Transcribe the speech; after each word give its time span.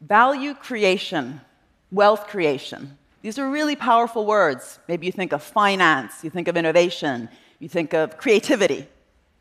Value 0.00 0.54
creation, 0.54 1.40
wealth 1.92 2.26
creation. 2.26 2.96
These 3.22 3.38
are 3.38 3.50
really 3.50 3.76
powerful 3.76 4.24
words. 4.24 4.78
Maybe 4.88 5.04
you 5.04 5.12
think 5.12 5.32
of 5.32 5.42
finance, 5.42 6.24
you 6.24 6.30
think 6.30 6.48
of 6.48 6.56
innovation, 6.56 7.28
you 7.58 7.68
think 7.68 7.92
of 7.92 8.16
creativity. 8.16 8.86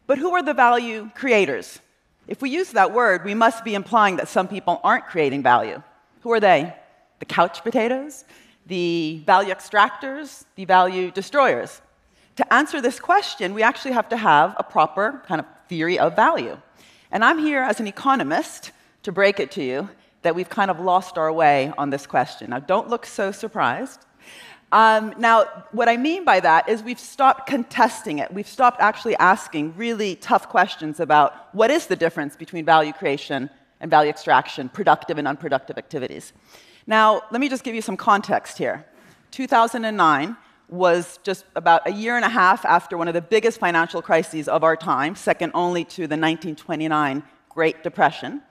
But 0.05 0.17
who 0.17 0.33
are 0.35 0.43
the 0.43 0.53
value 0.53 1.09
creators? 1.15 1.79
If 2.27 2.41
we 2.41 2.49
use 2.49 2.71
that 2.73 2.93
word, 2.93 3.23
we 3.23 3.33
must 3.33 3.63
be 3.63 3.73
implying 3.73 4.17
that 4.17 4.27
some 4.27 4.49
people 4.49 4.81
aren't 4.83 5.05
creating 5.05 5.43
value. 5.43 5.81
Who 6.21 6.31
are 6.33 6.41
they? 6.41 6.75
The 7.19 7.25
couch 7.25 7.63
potatoes? 7.63 8.25
The 8.67 9.21
value 9.25 9.53
extractors? 9.53 10.43
The 10.55 10.65
value 10.65 11.09
destroyers? 11.11 11.81
To 12.35 12.53
answer 12.53 12.81
this 12.81 12.99
question, 12.99 13.53
we 13.53 13.63
actually 13.63 13.93
have 13.93 14.09
to 14.09 14.17
have 14.17 14.55
a 14.57 14.63
proper 14.63 15.23
kind 15.25 15.39
of 15.39 15.47
theory 15.69 15.97
of 15.97 16.15
value. 16.15 16.57
And 17.11 17.23
I'm 17.23 17.39
here 17.39 17.61
as 17.61 17.79
an 17.79 17.87
economist 17.87 18.71
to 19.03 19.11
break 19.13 19.39
it 19.39 19.51
to 19.51 19.63
you 19.63 19.89
that 20.21 20.35
we've 20.35 20.49
kind 20.49 20.69
of 20.69 20.79
lost 20.79 21.17
our 21.17 21.31
way 21.31 21.71
on 21.77 21.89
this 21.89 22.05
question. 22.05 22.49
Now, 22.49 22.59
don't 22.59 22.89
look 22.89 23.05
so 23.05 23.31
surprised. 23.31 24.05
Um, 24.71 25.15
now, 25.17 25.45
what 25.71 25.89
I 25.89 25.97
mean 25.97 26.23
by 26.23 26.39
that 26.41 26.69
is 26.69 26.83
we've 26.83 26.99
stopped 26.99 27.47
contesting 27.47 28.19
it. 28.19 28.31
We've 28.31 28.47
stopped 28.47 28.81
actually 28.81 29.15
asking 29.15 29.75
really 29.75 30.15
tough 30.15 30.47
questions 30.47 30.99
about 30.99 31.53
what 31.53 31.71
is 31.71 31.87
the 31.87 31.95
difference 31.95 32.35
between 32.35 32.65
value 32.65 32.93
creation 32.93 33.49
and 33.79 33.89
value 33.89 34.09
extraction, 34.09 34.69
productive 34.69 35.17
and 35.17 35.27
unproductive 35.27 35.77
activities. 35.77 36.33
Now, 36.85 37.23
let 37.31 37.41
me 37.41 37.49
just 37.49 37.63
give 37.63 37.73
you 37.73 37.81
some 37.81 37.97
context 37.97 38.57
here. 38.57 38.85
2009 39.31 40.37
was 40.67 41.19
just 41.23 41.45
about 41.55 41.87
a 41.87 41.91
year 41.91 42.15
and 42.15 42.25
a 42.25 42.29
half 42.29 42.63
after 42.65 42.95
one 42.97 43.07
of 43.07 43.15
the 43.15 43.21
biggest 43.21 43.59
financial 43.59 44.01
crises 44.01 44.47
of 44.47 44.63
our 44.63 44.75
time, 44.75 45.15
second 45.15 45.51
only 45.55 45.83
to 45.83 46.01
the 46.01 46.17
1929 46.17 47.23
Great 47.49 47.81
Depression. 47.83 48.41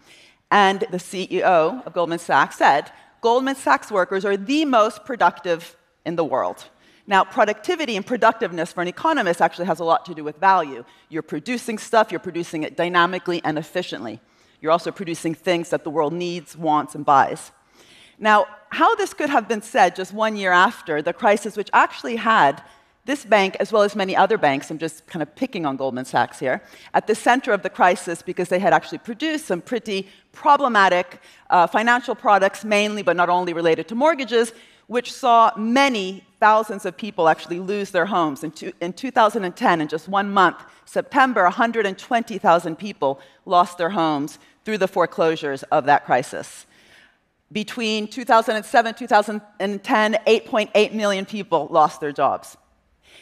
And 0.51 0.81
the 0.91 0.99
CEO 0.99 1.85
of 1.87 1.93
Goldman 1.93 2.19
Sachs 2.19 2.57
said 2.57 2.91
Goldman 3.21 3.57
Sachs 3.57 3.91
workers 3.91 4.25
are 4.25 4.37
the 4.37 4.65
most 4.65 5.05
productive 5.05 5.77
in 6.07 6.17
the 6.17 6.25
world. 6.25 6.67
Now, 7.07 7.25
productivity 7.25 7.97
and 7.97 8.07
productiveness 8.07 8.73
for 8.73 8.83
an 8.83 8.89
economist 8.89 9.41
actually 9.41 9.65
has 9.67 9.81
a 9.81 9.85
lot 9.85 10.05
to 10.07 10.15
do 10.15 10.23
with 10.23 10.37
value. 10.37 10.85
You're 11.09 11.23
producing 11.23 11.79
stuff, 11.79 12.13
you're 12.13 12.21
producing 12.21 12.63
it 12.65 12.77
dynamically 12.77 13.41
and 13.45 13.59
efficiently. 13.59 14.21
You're 14.61 14.73
also 14.73 14.93
producing 14.93 15.35
things 15.35 15.71
that 15.71 15.85
the 15.85 15.91
world 15.91 16.13
needs, 16.13 16.57
wants, 16.57 16.95
and 16.95 17.05
buys. 17.05 17.51
Now, 18.19 18.47
how 18.71 18.95
this 18.97 19.15
could 19.15 19.31
have 19.31 19.49
been 19.49 19.63
said 19.63 19.97
just 19.97 20.13
one 20.13 20.37
year 20.37 20.53
after 20.53 21.01
the 21.01 21.13
crisis, 21.13 21.57
which 21.57 21.71
actually 21.73 22.17
had 22.17 22.63
this 23.09 23.25
bank, 23.25 23.57
as 23.59 23.73
well 23.73 23.83
as 23.83 23.97
many 23.97 24.15
other 24.15 24.37
banks, 24.37 24.71
I'm 24.71 24.77
just 24.77 25.07
kind 25.07 25.23
of 25.23 25.35
picking 25.35 25.65
on 25.65 25.79
Goldman 25.79 26.05
Sachs 26.05 26.39
here, 26.39 26.63
at 26.93 27.07
the 27.07 27.15
center 27.15 27.53
of 27.53 27.63
the 27.63 27.71
crisis 27.71 28.21
because 28.21 28.51
they 28.51 28.59
had 28.59 28.75
actually 28.75 28.99
produced 28.99 29.47
some 29.47 29.63
pretty 29.63 30.07
problematic 30.33 31.23
uh, 31.49 31.67
financial 31.67 32.15
products, 32.15 32.67
mainly 32.67 33.03
but 33.03 33.17
not 33.17 33.31
only 33.31 33.55
related 33.55 33.89
to 33.89 33.95
mortgages, 33.95 34.53
which 34.89 35.11
saw 35.11 35.51
many 35.57 36.23
thousands 36.39 36.85
of 36.85 36.99
people 36.99 37.31
actually 37.31 37.61
lose 37.61 37.91
their 37.93 38.05
homes. 38.05 38.45
In, 38.45 38.51
two, 38.51 38.75
in 38.83 38.93
2010, 38.93 39.81
in 39.81 39.89
just 39.89 40.07
one 40.07 40.31
month, 40.31 40.63
September, 40.85 41.45
120,000 41.45 42.77
people 42.77 43.21
lost 43.47 43.79
their 43.79 43.91
homes 43.91 44.39
through 44.67 44.77
the 44.77 44.89
foreclosures 44.89 45.63
of 45.73 45.87
that 45.87 46.05
crisis. 46.05 46.67
Between 47.53 48.07
2007 48.07 48.89
and 48.91 48.97
2010, 48.99 50.13
8.8 50.27 50.93
million 50.93 51.25
people 51.25 51.69
lost 51.71 52.03
their 52.03 52.13
jobs. 52.13 52.59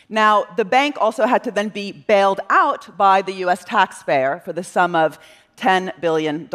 Now, 0.09 0.45
the 0.57 0.65
bank 0.65 0.97
also 1.01 1.27
had 1.27 1.43
to 1.45 1.51
then 1.51 1.69
be 1.69 1.91
bailed 1.91 2.41
out 2.49 2.97
by 2.97 3.23
the 3.23 3.33
US 3.45 3.65
taxpayer 3.65 4.41
for 4.45 4.53
the 4.53 4.63
sum 4.63 4.95
of 4.95 5.19
$10 5.57 6.01
billion. 6.01 6.49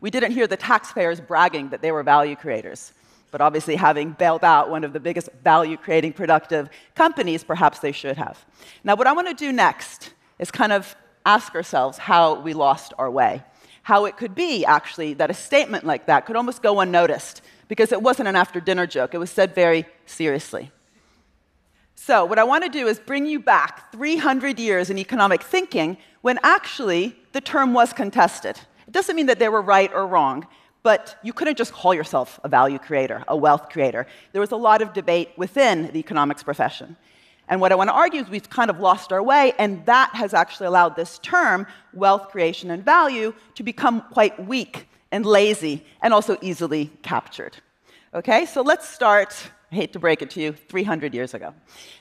We 0.00 0.10
didn't 0.10 0.32
hear 0.32 0.46
the 0.46 0.56
taxpayers 0.56 1.20
bragging 1.20 1.70
that 1.70 1.82
they 1.82 1.92
were 1.92 2.02
value 2.02 2.36
creators. 2.36 2.92
But 3.30 3.42
obviously, 3.42 3.76
having 3.76 4.12
bailed 4.12 4.44
out 4.44 4.70
one 4.70 4.84
of 4.84 4.94
the 4.94 5.00
biggest 5.00 5.28
value 5.44 5.76
creating 5.76 6.14
productive 6.14 6.70
companies, 6.94 7.44
perhaps 7.44 7.80
they 7.80 7.92
should 7.92 8.16
have. 8.16 8.42
Now, 8.84 8.96
what 8.96 9.06
I 9.06 9.12
want 9.12 9.28
to 9.28 9.34
do 9.34 9.52
next 9.52 10.14
is 10.38 10.50
kind 10.50 10.72
of 10.72 10.96
ask 11.26 11.54
ourselves 11.54 11.98
how 11.98 12.40
we 12.40 12.54
lost 12.54 12.94
our 12.96 13.10
way. 13.10 13.42
How 13.82 14.06
it 14.06 14.16
could 14.16 14.34
be, 14.34 14.64
actually, 14.64 15.14
that 15.14 15.30
a 15.30 15.34
statement 15.34 15.84
like 15.84 16.06
that 16.06 16.24
could 16.24 16.36
almost 16.36 16.62
go 16.62 16.80
unnoticed 16.80 17.42
because 17.68 17.92
it 17.92 18.00
wasn't 18.00 18.28
an 18.28 18.36
after 18.36 18.60
dinner 18.60 18.86
joke, 18.86 19.12
it 19.12 19.18
was 19.18 19.30
said 19.30 19.54
very 19.54 19.84
seriously. 20.06 20.70
So, 22.00 22.24
what 22.24 22.38
I 22.38 22.44
want 22.44 22.62
to 22.64 22.70
do 22.70 22.86
is 22.86 22.98
bring 22.98 23.26
you 23.26 23.38
back 23.38 23.92
300 23.92 24.58
years 24.58 24.88
in 24.88 24.98
economic 24.98 25.42
thinking 25.42 25.98
when 26.22 26.38
actually 26.42 27.14
the 27.32 27.40
term 27.40 27.74
was 27.74 27.92
contested. 27.92 28.58
It 28.86 28.92
doesn't 28.92 29.14
mean 29.14 29.26
that 29.26 29.38
they 29.38 29.50
were 29.50 29.60
right 29.60 29.92
or 29.92 30.06
wrong, 30.06 30.46
but 30.82 31.18
you 31.22 31.34
couldn't 31.34 31.58
just 31.58 31.72
call 31.72 31.92
yourself 31.92 32.40
a 32.44 32.48
value 32.48 32.78
creator, 32.78 33.24
a 33.28 33.36
wealth 33.36 33.68
creator. 33.68 34.06
There 34.32 34.40
was 34.40 34.52
a 34.52 34.56
lot 34.56 34.80
of 34.80 34.94
debate 34.94 35.30
within 35.36 35.90
the 35.92 35.98
economics 35.98 36.42
profession. 36.42 36.96
And 37.48 37.60
what 37.60 37.72
I 37.72 37.74
want 37.74 37.88
to 37.88 37.94
argue 37.94 38.22
is 38.22 38.30
we've 38.30 38.48
kind 38.48 38.70
of 38.70 38.78
lost 38.78 39.12
our 39.12 39.22
way, 39.22 39.52
and 39.58 39.84
that 39.84 40.14
has 40.14 40.32
actually 40.32 40.68
allowed 40.68 40.96
this 40.96 41.18
term, 41.18 41.66
wealth 41.92 42.28
creation 42.30 42.70
and 42.70 42.82
value, 42.82 43.34
to 43.56 43.62
become 43.62 44.02
quite 44.12 44.46
weak 44.46 44.88
and 45.10 45.26
lazy 45.26 45.84
and 46.00 46.14
also 46.14 46.38
easily 46.40 46.90
captured. 47.02 47.56
Okay, 48.14 48.46
so 48.46 48.62
let's 48.62 48.88
start 48.88 49.50
I 49.70 49.74
hate 49.74 49.92
to 49.92 49.98
break 49.98 50.22
it 50.22 50.30
to 50.30 50.40
you, 50.40 50.52
300 50.52 51.12
years 51.12 51.34
ago. 51.34 51.52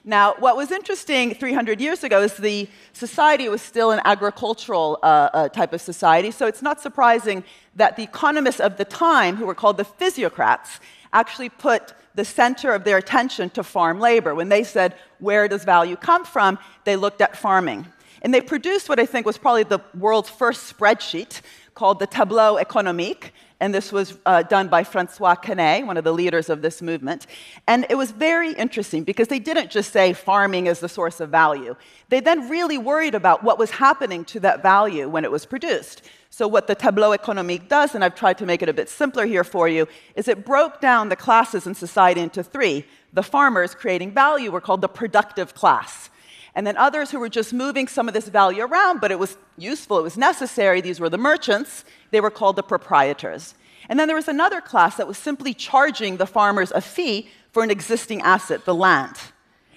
Now, 0.06 0.36
what 0.40 0.56
was 0.56 0.72
interesting 0.72 1.36
300 1.36 1.82
years 1.82 2.02
ago 2.06 2.22
is 2.22 2.36
the 2.36 2.70
society 2.94 3.50
was 3.50 3.62
still 3.62 3.92
an 3.92 4.00
agricultural 4.06 5.00
uh, 5.04 5.30
uh, 5.34 5.50
type 5.50 5.74
of 5.74 5.82
society, 5.82 6.32
so 6.32 6.48
it's 6.48 6.62
not 6.62 6.80
surprising 6.80 7.44
that 7.76 7.98
the 7.98 8.04
economists 8.04 8.62
of 8.62 8.78
the 8.78 8.86
time, 8.86 9.36
who 9.36 9.46
were 9.46 9.56
called 9.56 9.76
the 9.76 9.84
physiocrats, 9.84 10.80
actually 11.12 11.50
put 11.50 11.94
the 12.16 12.24
center 12.24 12.74
of 12.74 12.86
their 12.86 12.98
attention 12.98 13.50
to 13.50 13.64
farm 13.64 14.00
labor. 14.00 14.34
When 14.34 14.48
they 14.48 14.64
said, 14.64 14.96
Where 15.20 15.50
does 15.50 15.66
value 15.66 15.98
come 15.98 16.24
from? 16.24 16.58
they 16.86 16.96
looked 16.96 17.22
at 17.22 17.36
farming. 17.36 17.86
And 18.22 18.34
they 18.34 18.42
produced 18.42 18.88
what 18.88 19.00
I 19.00 19.06
think 19.06 19.26
was 19.26 19.38
probably 19.38 19.64
the 19.64 19.82
world's 19.94 20.30
first 20.30 20.76
spreadsheet 20.76 21.42
called 21.76 22.00
the 22.00 22.08
Tableau 22.08 22.56
Économique, 22.56 23.32
and 23.60 23.74
this 23.74 23.92
was 23.92 24.18
uh, 24.26 24.44
done 24.44 24.68
by 24.68 24.84
Francois 24.84 25.36
Quesnay, 25.36 25.86
one 25.86 25.98
of 25.98 26.04
the 26.04 26.14
leaders 26.14 26.50
of 26.50 26.62
this 26.62 26.82
movement. 26.82 27.26
And 27.68 27.88
it 27.90 27.96
was 27.96 28.12
very 28.12 28.54
interesting 28.54 29.04
because 29.04 29.30
they 29.30 29.40
didn't 29.40 29.72
just 29.72 29.92
say 29.92 30.14
farming 30.14 30.68
is 30.68 30.80
the 30.80 30.90
source 30.90 31.20
of 31.20 31.30
value. 31.30 31.76
They 32.10 32.20
then 32.20 32.50
really 32.50 32.78
worried 32.78 33.16
about 33.16 33.44
what 33.44 33.58
was 33.58 33.72
happening 33.72 34.26
to 34.26 34.40
that 34.42 34.62
value 34.62 35.10
when 35.10 35.26
it 35.26 35.32
was 35.32 35.46
produced. 35.46 36.04
So, 36.30 36.48
what 36.48 36.68
the 36.68 36.76
Tableau 36.76 37.18
Économique 37.18 37.68
does, 37.68 37.96
and 37.96 38.04
I've 38.04 38.14
tried 38.14 38.38
to 38.40 38.46
make 38.46 38.62
it 38.62 38.70
a 38.70 38.74
bit 38.74 38.90
simpler 38.90 39.26
here 39.26 39.44
for 39.44 39.68
you, 39.68 39.88
is 40.16 40.28
it 40.28 40.46
broke 40.46 40.80
down 40.80 41.10
the 41.10 41.16
classes 41.16 41.66
in 41.66 41.74
society 41.74 42.22
into 42.22 42.44
three. 42.44 42.86
The 43.14 43.24
farmers 43.24 43.74
creating 43.74 44.12
value 44.12 44.52
were 44.52 44.62
called 44.62 44.82
the 44.82 44.90
productive 44.90 45.56
class. 45.56 46.12
And 46.58 46.66
then 46.66 46.76
others 46.76 47.12
who 47.12 47.20
were 47.20 47.30
just 47.30 47.54
moving 47.54 47.88
some 47.88 48.08
of 48.08 48.16
this 48.16 48.30
value 48.30 48.64
around, 48.64 49.00
but 49.00 49.12
it 49.12 49.20
was 49.20 49.38
useful, 49.60 50.00
it 50.00 50.02
was 50.02 50.18
necessary. 50.18 50.82
These 50.82 51.00
were 51.00 51.08
the 51.08 51.16
merchants. 51.16 51.86
They 52.10 52.20
were 52.20 52.32
called 52.32 52.56
the 52.56 52.64
proprietors. 52.64 53.54
And 53.90 54.00
then 54.00 54.08
there 54.08 54.16
was 54.16 54.28
another 54.28 54.60
class 54.60 54.98
that 54.98 55.08
was 55.08 55.20
simply 55.20 55.54
charging 55.54 56.18
the 56.18 56.26
farmers 56.26 56.72
a 56.72 56.82
fee 56.82 57.30
for 57.52 57.62
an 57.62 57.70
existing 57.70 58.24
asset, 58.24 58.66
the 58.66 58.74
land. 58.74 59.18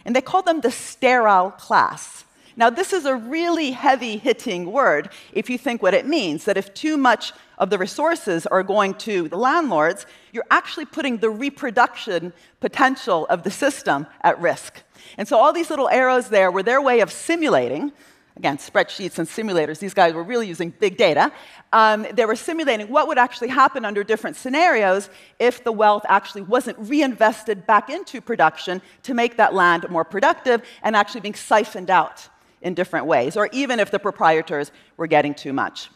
And 0.06 0.16
they 0.16 0.22
called 0.22 0.46
them 0.46 0.62
the 0.62 0.70
sterile 0.70 1.50
class. 1.50 2.24
Now, 2.56 2.70
this 2.70 2.94
is 2.94 3.04
a 3.04 3.14
really 3.14 3.72
heavy 3.72 4.16
hitting 4.16 4.72
word 4.72 5.10
if 5.34 5.50
you 5.50 5.58
think 5.58 5.82
what 5.82 5.92
it 5.92 6.06
means 6.06 6.46
that 6.46 6.56
if 6.56 6.72
too 6.72 6.96
much 6.96 7.34
of 7.58 7.68
the 7.68 7.76
resources 7.76 8.46
are 8.46 8.62
going 8.62 8.94
to 8.94 9.28
the 9.28 9.36
landlords, 9.36 10.06
you're 10.32 10.46
actually 10.50 10.86
putting 10.86 11.18
the 11.18 11.28
reproduction 11.28 12.32
potential 12.58 13.26
of 13.26 13.42
the 13.42 13.50
system 13.50 14.06
at 14.22 14.40
risk. 14.40 14.79
And 15.18 15.26
so 15.26 15.38
all 15.38 15.52
these 15.52 15.70
little 15.70 15.88
arrows 15.88 16.28
there 16.28 16.50
were 16.50 16.62
their 16.62 16.80
way 16.80 17.00
of 17.00 17.10
simulating, 17.10 17.92
again, 18.36 18.56
spreadsheets 18.56 19.18
and 19.18 19.28
simulators, 19.28 19.78
these 19.78 19.94
guys 19.94 20.14
were 20.14 20.22
really 20.22 20.48
using 20.48 20.70
big 20.70 20.96
data. 20.96 21.32
Um, 21.72 22.06
they 22.12 22.24
were 22.24 22.36
simulating 22.36 22.88
what 22.88 23.06
would 23.08 23.18
actually 23.18 23.48
happen 23.48 23.84
under 23.84 24.02
different 24.02 24.36
scenarios 24.36 25.10
if 25.38 25.62
the 25.62 25.72
wealth 25.72 26.04
actually 26.08 26.42
wasn't 26.42 26.78
reinvested 26.78 27.66
back 27.66 27.90
into 27.90 28.20
production 28.20 28.80
to 29.02 29.14
make 29.14 29.36
that 29.36 29.54
land 29.54 29.88
more 29.90 30.04
productive 30.04 30.62
and 30.82 30.96
actually 30.96 31.20
being 31.20 31.34
siphoned 31.34 31.90
out 31.90 32.28
in 32.62 32.74
different 32.74 33.06
ways, 33.06 33.36
or 33.36 33.48
even 33.52 33.80
if 33.80 33.90
the 33.90 33.98
proprietors 33.98 34.70
were 34.96 35.06
getting 35.06 35.34
too 35.34 35.52
much. 35.52 35.90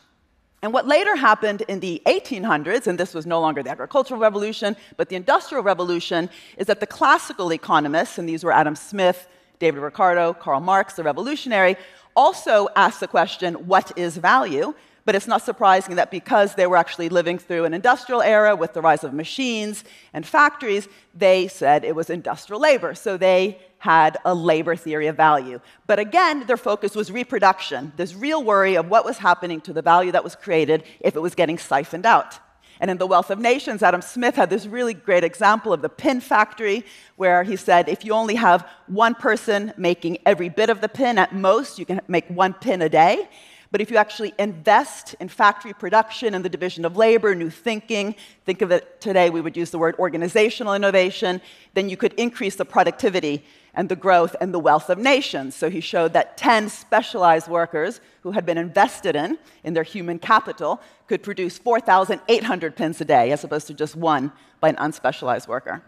And 0.65 0.73
what 0.73 0.89
later 0.89 1.15
happened 1.15 1.61
in 1.69 1.81
the 1.81 2.01
1800s, 2.07 2.87
and 2.87 2.99
this 2.99 3.13
was 3.13 3.27
no 3.27 3.39
longer 3.39 3.63
the 3.63 3.69
agricultural 3.69 4.19
revolution, 4.19 4.75
but 4.97 5.11
the 5.11 5.15
industrial 5.15 5.63
revolution, 5.63 6.31
is 6.57 6.69
that 6.69 6.81
the 6.81 6.87
classical 6.87 7.53
economists, 7.53 8.17
and 8.17 8.27
these 8.27 8.43
were 8.43 8.51
Adam 8.51 8.75
Smith, 8.75 9.29
David 9.59 9.81
Ricardo, 9.81 10.33
Karl 10.33 10.61
Marx, 10.61 10.95
the 10.95 11.03
revolutionary, 11.03 11.77
also 12.17 12.69
asked 12.77 13.01
the 13.01 13.07
question, 13.07 13.67
what 13.67 13.93
is 13.99 14.17
value? 14.17 14.73
But 15.05 15.15
it's 15.15 15.27
not 15.27 15.43
surprising 15.43 15.97
that 15.97 16.11
because 16.11 16.55
they 16.55 16.67
were 16.67 16.79
actually 16.79 17.11
living 17.11 17.37
through 17.37 17.67
an 17.67 17.75
industrial 17.75 18.23
era 18.23 18.57
with 18.57 18.73
the 18.73 18.81
rise 18.81 19.05
of 19.05 19.13
machines 19.13 19.85
and 20.15 20.25
factories, 20.25 20.89
they 21.15 21.47
said 21.47 21.85
it 21.85 21.95
was 21.95 22.09
industrial 22.09 22.59
labor. 22.59 22.95
So 22.95 23.19
they 23.19 23.59
had 23.85 24.17
a 24.25 24.35
labor 24.35 24.75
theory 24.75 25.09
of 25.09 25.15
value. 25.15 25.61
But 25.87 25.99
again, 25.99 26.47
their 26.47 26.57
focus 26.57 26.95
was 26.95 27.13
reproduction, 27.13 27.93
this 27.99 28.15
real 28.15 28.43
worry 28.43 28.77
of 28.77 28.89
what 28.89 29.05
was 29.05 29.19
happening 29.19 29.61
to 29.61 29.75
the 29.75 29.83
value 29.83 30.11
that 30.13 30.25
was 30.25 30.35
created 30.35 30.85
if 31.01 31.17
it 31.17 31.21
was 31.21 31.35
getting 31.35 31.59
siphoned 31.59 32.07
out. 32.07 32.39
And 32.81 32.91
in 32.91 32.97
The 32.97 33.07
Wealth 33.07 33.29
of 33.29 33.39
Nations, 33.39 33.83
Adam 33.83 34.01
Smith 34.01 34.37
had 34.37 34.49
this 34.49 34.65
really 34.65 34.95
great 34.95 35.23
example 35.23 35.71
of 35.71 35.83
the 35.83 35.91
pin 35.91 36.23
factory, 36.23 36.87
where 37.17 37.43
he 37.43 37.57
said 37.57 37.91
if 37.91 38.07
you 38.07 38.15
only 38.15 38.37
have 38.37 38.67
one 38.87 39.15
person 39.15 39.75
making 39.77 40.17
every 40.25 40.49
bit 40.49 40.71
of 40.71 40.81
the 40.81 40.89
pin, 40.89 41.19
at 41.19 41.35
most, 41.35 41.79
you 41.79 41.85
can 41.85 42.01
make 42.09 42.27
one 42.31 42.55
pin 42.55 42.81
a 42.81 42.89
day. 42.89 43.29
But 43.71 43.83
if 43.83 43.91
you 43.91 43.99
actually 43.99 44.33
invest 44.39 45.15
in 45.21 45.29
factory 45.29 45.75
production 45.75 46.35
and 46.35 46.43
the 46.43 46.49
division 46.49 46.87
of 46.87 46.97
labor, 46.97 47.35
new 47.35 47.51
thinking, 47.51 48.15
think 48.47 48.63
of 48.63 48.71
it 48.71 48.99
today, 49.01 49.29
we 49.29 49.43
would 49.43 49.59
use 49.59 49.71
the 49.71 49.79
word 49.79 49.95
organizational 49.99 50.73
innovation, 50.73 51.43
then 51.75 51.91
you 51.91 51.99
could 51.99 52.15
increase 52.15 52.57
the 52.57 52.65
productivity 52.65 53.45
and 53.75 53.89
the 53.89 53.97
growth 53.97 54.37
and 54.41 54.55
the 54.55 54.59
wealth 54.59 54.89
of 54.89 54.99
nations. 54.99 55.55
So 55.55 55.71
he 55.71 55.81
showed 55.81 56.13
that 56.13 56.37
10 56.37 56.69
specialized 56.69 57.49
workers 57.49 58.01
who 58.23 58.33
had 58.33 58.47
been 58.47 58.59
invested 58.59 59.17
in, 59.17 59.39
in 59.63 59.75
their 59.75 59.83
human 59.83 60.19
capital, 60.19 60.81
could 61.09 61.23
produce 61.23 61.59
4,800 61.59 62.77
pins 62.77 63.01
a 63.01 63.05
day, 63.05 63.33
as 63.33 63.45
opposed 63.45 63.67
to 63.67 63.75
just 63.75 63.97
one 63.97 64.33
by 64.61 64.71
an 64.71 64.77
unspecialized 64.77 65.49
worker. 65.49 65.83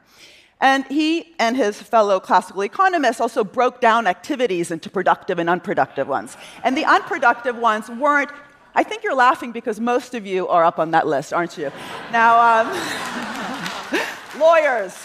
And 0.61 0.87
he 0.87 1.35
and 1.39 1.57
his 1.57 1.81
fellow 1.81 2.19
classical 2.19 2.63
economists 2.63 3.21
also 3.21 3.45
broke 3.45 3.81
down 3.81 4.07
activities 4.07 4.71
into 4.71 4.89
productive 4.89 5.39
and 5.39 5.51
unproductive 5.51 6.09
ones. 6.09 6.37
And 6.65 6.77
the 6.77 6.85
unproductive 6.85 7.57
ones 7.57 7.91
weren't, 7.91 8.31
I 8.75 8.83
think 8.83 9.05
you're 9.05 9.15
laughing 9.15 9.53
because 9.53 9.79
most 9.81 10.15
of 10.15 10.27
you 10.27 10.49
are 10.49 10.65
up 10.65 10.79
on 10.79 10.93
that 10.93 11.07
list, 11.07 11.33
aren't 11.35 11.59
you? 11.59 11.71
Now, 12.11 12.63
um, 12.63 14.01
lawyers, 14.41 14.97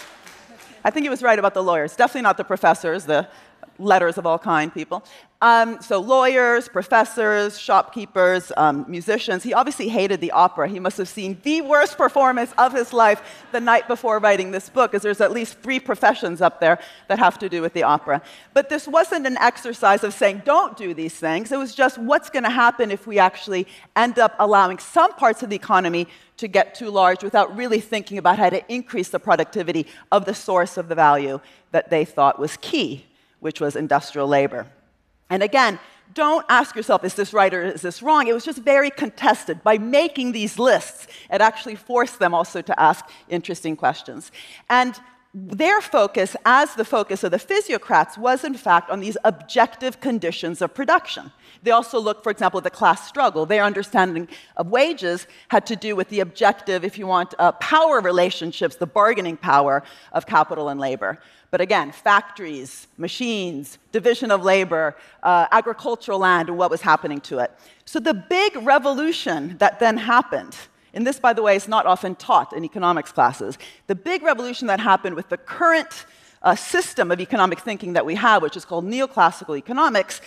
I 0.84 0.90
think 0.90 1.04
he 1.04 1.10
was 1.10 1.22
right 1.22 1.38
about 1.38 1.54
the 1.54 1.62
lawyers. 1.62 1.96
Definitely 1.96 2.22
not 2.22 2.36
the 2.36 2.44
professors, 2.44 3.04
the 3.04 3.28
letters 3.78 4.18
of 4.18 4.26
all 4.26 4.38
kind 4.38 4.72
people. 4.72 5.04
Um, 5.40 5.82
so, 5.82 5.98
lawyers, 5.98 6.68
professors, 6.68 7.58
shopkeepers, 7.58 8.52
um, 8.56 8.84
musicians. 8.88 9.42
He 9.42 9.52
obviously 9.52 9.88
hated 9.88 10.20
the 10.20 10.30
opera. 10.30 10.68
He 10.68 10.78
must 10.78 10.98
have 10.98 11.08
seen 11.08 11.40
the 11.42 11.62
worst 11.62 11.96
performance 11.96 12.52
of 12.58 12.72
his 12.72 12.92
life 12.92 13.44
the 13.50 13.60
night 13.60 13.88
before 13.88 14.20
writing 14.20 14.52
this 14.52 14.68
book, 14.68 14.94
as 14.94 15.02
there's 15.02 15.20
at 15.20 15.32
least 15.32 15.58
three 15.58 15.80
professions 15.80 16.40
up 16.40 16.60
there 16.60 16.78
that 17.08 17.18
have 17.18 17.40
to 17.40 17.48
do 17.48 17.60
with 17.60 17.72
the 17.72 17.82
opera. 17.82 18.22
But 18.54 18.68
this 18.68 18.86
wasn't 18.86 19.26
an 19.26 19.36
exercise 19.38 20.04
of 20.04 20.14
saying, 20.14 20.42
don't 20.44 20.76
do 20.76 20.94
these 20.94 21.14
things. 21.14 21.50
It 21.50 21.58
was 21.58 21.74
just 21.74 21.98
what's 21.98 22.30
going 22.30 22.44
to 22.44 22.50
happen 22.50 22.92
if 22.92 23.06
we 23.08 23.18
actually 23.18 23.66
end 23.96 24.20
up 24.20 24.36
allowing 24.38 24.78
some 24.78 25.12
parts 25.14 25.42
of 25.42 25.50
the 25.50 25.56
economy 25.56 26.06
to 26.42 26.48
get 26.48 26.74
too 26.74 26.90
large 26.90 27.22
without 27.22 27.56
really 27.56 27.78
thinking 27.78 28.18
about 28.18 28.36
how 28.36 28.50
to 28.50 28.60
increase 28.70 29.10
the 29.10 29.20
productivity 29.20 29.86
of 30.10 30.24
the 30.24 30.34
source 30.34 30.76
of 30.76 30.88
the 30.88 30.94
value 30.96 31.38
that 31.70 31.88
they 31.88 32.04
thought 32.04 32.36
was 32.36 32.56
key, 32.60 33.06
which 33.38 33.60
was 33.60 33.76
industrial 33.76 34.26
labor. 34.26 34.66
And 35.30 35.40
again, 35.40 35.78
don't 36.14 36.44
ask 36.48 36.74
yourself, 36.74 37.04
is 37.04 37.14
this 37.14 37.32
right 37.32 37.54
or 37.54 37.62
is 37.62 37.82
this 37.82 38.02
wrong? 38.02 38.26
It 38.26 38.34
was 38.34 38.44
just 38.44 38.58
very 38.58 38.90
contested. 38.90 39.62
By 39.62 39.78
making 39.78 40.32
these 40.32 40.58
lists, 40.58 41.06
it 41.30 41.40
actually 41.40 41.76
forced 41.76 42.18
them 42.18 42.34
also 42.34 42.60
to 42.60 42.74
ask 42.78 43.08
interesting 43.28 43.76
questions. 43.76 44.32
And 44.68 44.98
their 45.32 45.80
focus, 45.80 46.34
as 46.44 46.74
the 46.74 46.84
focus 46.84 47.22
of 47.22 47.30
the 47.30 47.38
physiocrats, 47.38 48.18
was 48.18 48.42
in 48.42 48.54
fact 48.54 48.90
on 48.90 48.98
these 48.98 49.16
objective 49.22 50.00
conditions 50.00 50.60
of 50.60 50.74
production. 50.74 51.30
They 51.62 51.70
also 51.70 52.00
look, 52.00 52.24
for 52.24 52.30
example, 52.30 52.58
at 52.58 52.64
the 52.64 52.70
class 52.70 53.06
struggle. 53.06 53.46
Their 53.46 53.62
understanding 53.62 54.28
of 54.56 54.68
wages 54.68 55.26
had 55.48 55.64
to 55.66 55.76
do 55.76 55.94
with 55.94 56.08
the 56.08 56.20
objective, 56.20 56.84
if 56.84 56.98
you 56.98 57.06
want, 57.06 57.34
uh, 57.38 57.52
power 57.52 58.00
relationships, 58.00 58.76
the 58.76 58.86
bargaining 58.86 59.36
power 59.36 59.84
of 60.12 60.26
capital 60.26 60.68
and 60.70 60.80
labor. 60.80 61.20
But 61.52 61.60
again, 61.60 61.92
factories, 61.92 62.88
machines, 62.96 63.78
division 63.92 64.30
of 64.30 64.42
labor, 64.42 64.96
uh, 65.22 65.46
agricultural 65.52 66.18
land, 66.18 66.48
and 66.48 66.58
what 66.58 66.70
was 66.70 66.80
happening 66.80 67.20
to 67.22 67.38
it. 67.38 67.52
So 67.84 68.00
the 68.00 68.14
big 68.14 68.56
revolution 68.56 69.56
that 69.58 69.78
then 69.78 69.98
happened, 69.98 70.56
and 70.94 71.06
this, 71.06 71.20
by 71.20 71.32
the 71.32 71.42
way, 71.42 71.54
is 71.54 71.68
not 71.68 71.86
often 71.86 72.16
taught 72.16 72.52
in 72.54 72.64
economics 72.64 73.12
classes, 73.12 73.56
the 73.86 73.94
big 73.94 74.22
revolution 74.22 74.66
that 74.66 74.80
happened 74.80 75.14
with 75.14 75.28
the 75.28 75.36
current 75.36 76.06
uh, 76.42 76.56
system 76.56 77.12
of 77.12 77.20
economic 77.20 77.60
thinking 77.60 77.92
that 77.92 78.04
we 78.04 78.16
have, 78.16 78.42
which 78.42 78.56
is 78.56 78.64
called 78.64 78.84
neoclassical 78.84 79.56
economics, 79.56 80.20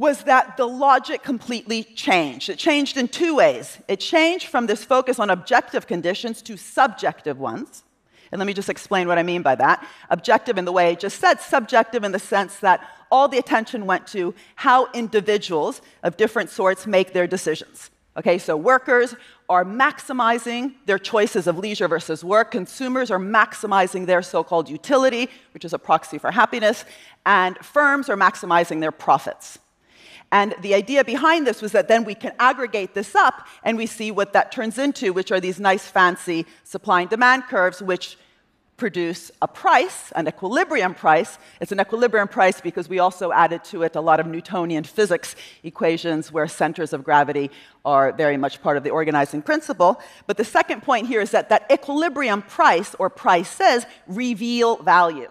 was 0.00 0.22
that 0.22 0.56
the 0.56 0.64
logic 0.64 1.22
completely 1.22 1.84
changed. 1.84 2.48
It 2.48 2.56
changed 2.56 2.96
in 2.96 3.06
two 3.06 3.36
ways. 3.36 3.78
It 3.86 4.00
changed 4.00 4.46
from 4.46 4.66
this 4.66 4.82
focus 4.82 5.18
on 5.18 5.28
objective 5.28 5.86
conditions 5.86 6.40
to 6.40 6.56
subjective 6.56 7.38
ones. 7.38 7.84
And 8.32 8.38
let 8.38 8.46
me 8.46 8.54
just 8.54 8.70
explain 8.70 9.08
what 9.08 9.18
I 9.18 9.22
mean 9.22 9.42
by 9.42 9.56
that. 9.56 9.86
Objective 10.08 10.56
in 10.56 10.64
the 10.64 10.72
way 10.72 10.88
I 10.88 10.94
just 10.94 11.20
said, 11.20 11.38
subjective 11.38 12.02
in 12.02 12.12
the 12.12 12.18
sense 12.18 12.60
that 12.60 12.80
all 13.10 13.28
the 13.28 13.36
attention 13.36 13.84
went 13.84 14.06
to 14.06 14.34
how 14.54 14.90
individuals 14.92 15.82
of 16.02 16.16
different 16.16 16.48
sorts 16.48 16.86
make 16.86 17.12
their 17.12 17.26
decisions. 17.26 17.90
Okay, 18.16 18.38
so 18.38 18.56
workers 18.56 19.14
are 19.50 19.66
maximizing 19.66 20.76
their 20.86 20.98
choices 20.98 21.46
of 21.46 21.58
leisure 21.58 21.88
versus 21.88 22.24
work. 22.24 22.52
Consumers 22.52 23.10
are 23.10 23.18
maximizing 23.18 24.06
their 24.06 24.22
so 24.22 24.42
called 24.42 24.70
utility, 24.70 25.28
which 25.52 25.66
is 25.66 25.74
a 25.74 25.78
proxy 25.78 26.16
for 26.16 26.30
happiness. 26.30 26.86
And 27.26 27.58
firms 27.58 28.08
are 28.08 28.16
maximizing 28.16 28.80
their 28.80 28.92
profits. 28.92 29.58
And 30.32 30.54
the 30.60 30.74
idea 30.74 31.04
behind 31.04 31.46
this 31.46 31.60
was 31.60 31.72
that 31.72 31.88
then 31.88 32.04
we 32.04 32.14
can 32.14 32.32
aggregate 32.38 32.94
this 32.94 33.14
up 33.14 33.46
and 33.64 33.76
we 33.76 33.86
see 33.86 34.10
what 34.10 34.32
that 34.32 34.52
turns 34.52 34.78
into, 34.78 35.12
which 35.12 35.32
are 35.32 35.40
these 35.40 35.58
nice, 35.58 35.86
fancy 35.86 36.46
supply 36.62 37.00
and 37.00 37.10
demand 37.10 37.44
curves, 37.44 37.82
which 37.82 38.16
produce 38.76 39.30
a 39.42 39.46
price, 39.46 40.10
an 40.16 40.26
equilibrium 40.26 40.94
price. 40.94 41.38
It's 41.60 41.70
an 41.70 41.80
equilibrium 41.80 42.28
price 42.28 42.60
because 42.62 42.88
we 42.88 42.98
also 42.98 43.30
added 43.30 43.62
to 43.64 43.82
it 43.82 43.94
a 43.94 44.00
lot 44.00 44.20
of 44.20 44.26
Newtonian 44.26 44.84
physics 44.84 45.36
equations 45.62 46.32
where 46.32 46.48
centers 46.48 46.94
of 46.94 47.04
gravity 47.04 47.50
are 47.84 48.10
very 48.12 48.38
much 48.38 48.62
part 48.62 48.78
of 48.78 48.82
the 48.82 48.90
organizing 48.90 49.42
principle. 49.42 50.00
But 50.26 50.38
the 50.38 50.44
second 50.44 50.82
point 50.82 51.08
here 51.08 51.20
is 51.20 51.30
that 51.32 51.50
that 51.50 51.70
equilibrium 51.70 52.40
price 52.40 52.94
or 52.98 53.10
prices 53.10 53.84
reveal 54.06 54.76
value. 54.76 55.30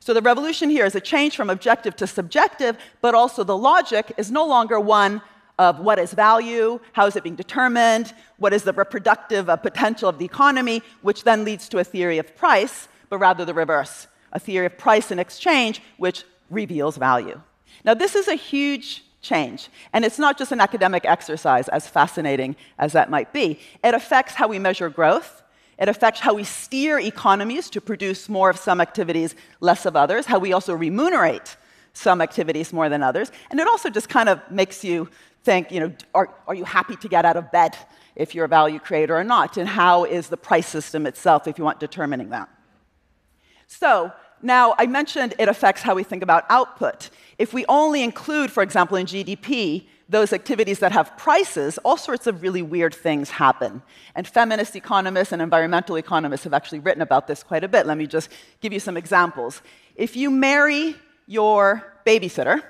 So 0.00 0.14
the 0.14 0.22
revolution 0.22 0.70
here 0.70 0.86
is 0.86 0.94
a 0.94 1.00
change 1.00 1.36
from 1.36 1.50
objective 1.50 1.94
to 1.96 2.06
subjective, 2.06 2.78
but 3.02 3.14
also 3.14 3.44
the 3.44 3.56
logic 3.56 4.12
is 4.16 4.30
no 4.30 4.46
longer 4.46 4.80
one 4.80 5.20
of 5.58 5.78
what 5.78 5.98
is 5.98 6.14
value, 6.14 6.80
how 6.92 7.06
is 7.06 7.16
it 7.16 7.22
being 7.22 7.36
determined, 7.36 8.14
what 8.38 8.54
is 8.54 8.62
the 8.62 8.72
reproductive 8.72 9.50
uh, 9.50 9.56
potential 9.56 10.08
of 10.08 10.18
the 10.18 10.24
economy, 10.24 10.82
which 11.02 11.22
then 11.24 11.44
leads 11.44 11.68
to 11.68 11.78
a 11.78 11.84
theory 11.84 12.16
of 12.16 12.34
price, 12.34 12.88
but 13.10 13.18
rather 13.18 13.44
the 13.44 13.54
reverse 13.54 14.06
a 14.32 14.38
theory 14.38 14.66
of 14.66 14.78
price 14.78 15.10
and 15.10 15.20
exchange, 15.20 15.82
which 15.96 16.24
reveals 16.50 16.96
value. 16.96 17.40
Now, 17.84 17.94
this 17.94 18.14
is 18.14 18.28
a 18.28 18.34
huge 18.34 19.04
change, 19.22 19.68
and 19.92 20.04
it's 20.04 20.18
not 20.18 20.38
just 20.38 20.52
an 20.52 20.60
academic 20.60 21.04
exercise, 21.04 21.68
as 21.68 21.88
fascinating 21.88 22.56
as 22.78 22.92
that 22.92 23.10
might 23.10 23.32
be. 23.32 23.58
It 23.82 23.94
affects 23.94 24.34
how 24.34 24.48
we 24.48 24.58
measure 24.58 24.88
growth, 24.88 25.42
it 25.80 25.88
affects 25.88 26.20
how 26.20 26.34
we 26.34 26.44
steer 26.44 27.00
economies 27.00 27.70
to 27.70 27.80
produce 27.80 28.28
more 28.28 28.50
of 28.50 28.58
some 28.58 28.80
activities, 28.80 29.34
less 29.60 29.86
of 29.86 29.96
others, 29.96 30.26
how 30.26 30.38
we 30.38 30.52
also 30.52 30.74
remunerate 30.74 31.56
some 31.94 32.20
activities 32.20 32.72
more 32.72 32.88
than 32.88 33.02
others. 33.02 33.32
And 33.50 33.58
it 33.58 33.66
also 33.66 33.88
just 33.88 34.08
kind 34.08 34.28
of 34.28 34.38
makes 34.50 34.84
you 34.84 35.08
think, 35.42 35.72
you 35.72 35.80
know, 35.80 35.92
are, 36.14 36.28
are 36.46 36.54
you 36.54 36.64
happy 36.64 36.96
to 36.96 37.08
get 37.08 37.24
out 37.24 37.36
of 37.36 37.50
bed 37.50 37.76
if 38.14 38.34
you're 38.34 38.44
a 38.44 38.48
value 38.48 38.78
creator 38.78 39.16
or 39.16 39.24
not? 39.24 39.56
And 39.56 39.66
how 39.66 40.04
is 40.04 40.28
the 40.28 40.36
price 40.36 40.66
system 40.66 41.06
itself, 41.06 41.48
if 41.48 41.56
you 41.58 41.64
want, 41.64 41.80
determining 41.80 42.28
that? 42.28 42.48
So, 43.66 44.12
now, 44.42 44.74
I 44.78 44.86
mentioned 44.86 45.34
it 45.38 45.48
affects 45.48 45.82
how 45.82 45.94
we 45.94 46.02
think 46.02 46.22
about 46.22 46.44
output. 46.48 47.10
If 47.38 47.52
we 47.52 47.66
only 47.68 48.02
include, 48.02 48.50
for 48.50 48.62
example, 48.62 48.96
in 48.96 49.06
GDP, 49.06 49.86
those 50.10 50.32
activities 50.32 50.80
that 50.80 50.90
have 50.90 51.16
prices, 51.16 51.78
all 51.78 51.96
sorts 51.96 52.26
of 52.26 52.42
really 52.42 52.62
weird 52.62 52.92
things 52.92 53.30
happen. 53.30 53.80
And 54.16 54.26
feminist 54.26 54.74
economists 54.74 55.30
and 55.30 55.40
environmental 55.40 55.94
economists 55.96 56.42
have 56.44 56.52
actually 56.52 56.80
written 56.80 57.00
about 57.00 57.28
this 57.28 57.44
quite 57.44 57.62
a 57.62 57.68
bit. 57.68 57.86
Let 57.86 57.96
me 57.96 58.08
just 58.08 58.28
give 58.60 58.72
you 58.72 58.80
some 58.80 58.96
examples. 58.96 59.62
If 59.94 60.16
you 60.16 60.28
marry 60.30 60.96
your 61.28 61.94
babysitter, 62.04 62.60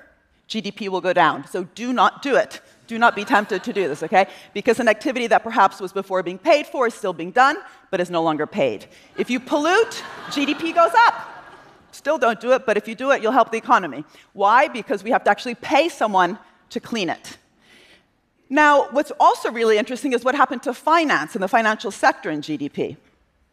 GDP 0.47 0.87
will 0.89 1.01
go 1.01 1.13
down. 1.13 1.47
So 1.47 1.63
do 1.73 1.91
not 1.91 2.21
do 2.21 2.35
it. 2.35 2.61
Do 2.85 2.99
not 2.99 3.15
be 3.15 3.25
tempted 3.25 3.63
to 3.63 3.73
do 3.73 3.87
this, 3.87 4.03
okay? 4.03 4.27
Because 4.53 4.79
an 4.79 4.87
activity 4.87 5.25
that 5.27 5.41
perhaps 5.41 5.79
was 5.79 5.91
before 5.91 6.21
being 6.21 6.37
paid 6.37 6.67
for 6.67 6.87
is 6.87 6.93
still 6.93 7.13
being 7.13 7.31
done, 7.31 7.57
but 7.89 7.99
is 7.99 8.11
no 8.11 8.21
longer 8.21 8.45
paid. 8.45 8.85
If 9.17 9.31
you 9.31 9.39
pollute, 9.39 10.03
GDP 10.27 10.75
goes 10.75 10.91
up. 10.93 11.27
Still 11.91 12.19
don't 12.19 12.39
do 12.39 12.51
it, 12.51 12.65
but 12.67 12.77
if 12.77 12.87
you 12.87 12.93
do 12.93 13.11
it, 13.11 13.23
you'll 13.23 13.31
help 13.31 13.51
the 13.51 13.57
economy. 13.57 14.03
Why? 14.33 14.67
Because 14.67 15.03
we 15.03 15.09
have 15.09 15.23
to 15.23 15.31
actually 15.31 15.55
pay 15.55 15.89
someone 15.89 16.37
to 16.71 16.79
clean 16.79 17.09
it. 17.09 17.37
Now, 18.49 18.89
what's 18.91 19.11
also 19.19 19.49
really 19.51 19.77
interesting 19.77 20.11
is 20.11 20.25
what 20.25 20.35
happened 20.35 20.63
to 20.63 20.73
finance 20.73 21.35
and 21.35 21.43
the 21.43 21.47
financial 21.47 21.91
sector 21.91 22.29
in 22.29 22.41
GDP. 22.41 22.97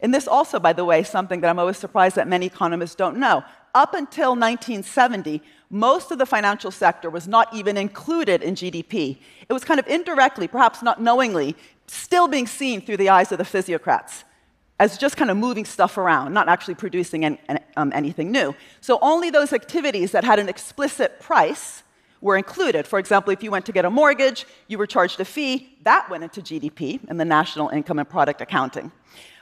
And 0.01 0.13
this 0.13 0.27
also, 0.27 0.59
by 0.59 0.73
the 0.73 0.85
way, 0.85 1.01
is 1.01 1.09
something 1.09 1.41
that 1.41 1.49
I'm 1.49 1.59
always 1.59 1.77
surprised 1.77 2.17
that 2.17 2.27
many 2.27 2.47
economists 2.47 2.97
don't 2.97 3.17
know. 3.17 3.45
Up 3.75 3.95
until 3.95 4.31
1970, 4.31 5.41
most 5.71 6.11
of 6.11 6.19
the 6.19 6.27
financial 6.27 6.71
sector 6.71 7.11
was 7.11 7.29
not 7.29 7.53
even 7.55 7.77
included 7.77 8.43
in 8.43 8.55
GDP. 8.55 9.19
It 9.49 9.53
was 9.53 9.65
kind 9.65 9.79
of 9.79 9.87
indirectly, 9.87 10.49
perhaps 10.49 10.83
not 10.83 11.01
knowingly, 11.01 11.55
still 11.87 12.27
being 12.27 12.47
seen 12.47 12.81
through 12.81 12.97
the 12.97 13.09
eyes 13.09 13.31
of 13.31 13.39
the 13.39 13.45
physiocrats 13.45 14.25
as 14.81 14.97
just 14.97 15.17
kind 15.17 15.31
of 15.31 15.37
moving 15.37 15.65
stuff 15.65 15.99
around, 15.99 16.33
not 16.33 16.49
actually 16.49 16.75
producing 16.75 17.25
any, 17.25 17.39
um, 17.77 17.93
anything 17.95 18.31
new. 18.31 18.55
So 18.81 18.99
only 19.03 19.31
those 19.31 19.53
activities 19.53 20.13
that 20.13 20.25
had 20.25 20.39
an 20.39 20.49
explicit 20.49 21.21
price 21.21 21.83
were 22.21 22.37
included. 22.37 22.87
For 22.87 22.99
example, 22.99 23.33
if 23.33 23.43
you 23.43 23.51
went 23.51 23.67
to 23.67 23.73
get 23.73 23.85
a 23.85 23.91
mortgage, 23.91 24.47
you 24.67 24.79
were 24.79 24.87
charged 24.87 25.21
a 25.21 25.25
fee, 25.25 25.77
that 25.85 26.11
went 26.11 26.25
into 26.25 26.41
GDP 26.41 27.01
and 27.09 27.19
the 27.19 27.25
national 27.25 27.69
income 27.69 27.99
and 27.99 28.09
product 28.09 28.41
accounting. 28.41 28.91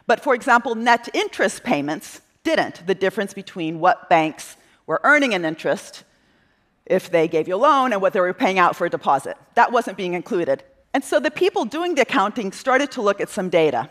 But 0.06 0.20
for 0.20 0.34
example, 0.34 0.74
net 0.74 1.08
interest 1.14 1.64
payments 1.64 2.20
didn't. 2.44 2.86
The 2.86 2.94
difference 2.94 3.34
between 3.34 3.80
what 3.80 4.08
banks 4.08 4.56
were 4.86 5.00
earning 5.02 5.32
in 5.32 5.44
interest 5.44 6.04
if 6.86 7.10
they 7.10 7.26
gave 7.26 7.48
you 7.48 7.56
a 7.56 7.58
loan 7.58 7.92
and 7.92 8.00
what 8.00 8.12
they 8.12 8.20
were 8.20 8.32
paying 8.32 8.58
out 8.58 8.76
for 8.76 8.86
a 8.86 8.90
deposit. 8.90 9.36
That 9.54 9.72
wasn't 9.72 9.96
being 9.96 10.14
included. 10.14 10.62
And 10.94 11.02
so 11.02 11.18
the 11.18 11.30
people 11.30 11.64
doing 11.64 11.94
the 11.94 12.02
accounting 12.02 12.52
started 12.52 12.92
to 12.92 13.02
look 13.02 13.20
at 13.20 13.28
some 13.28 13.48
data, 13.48 13.90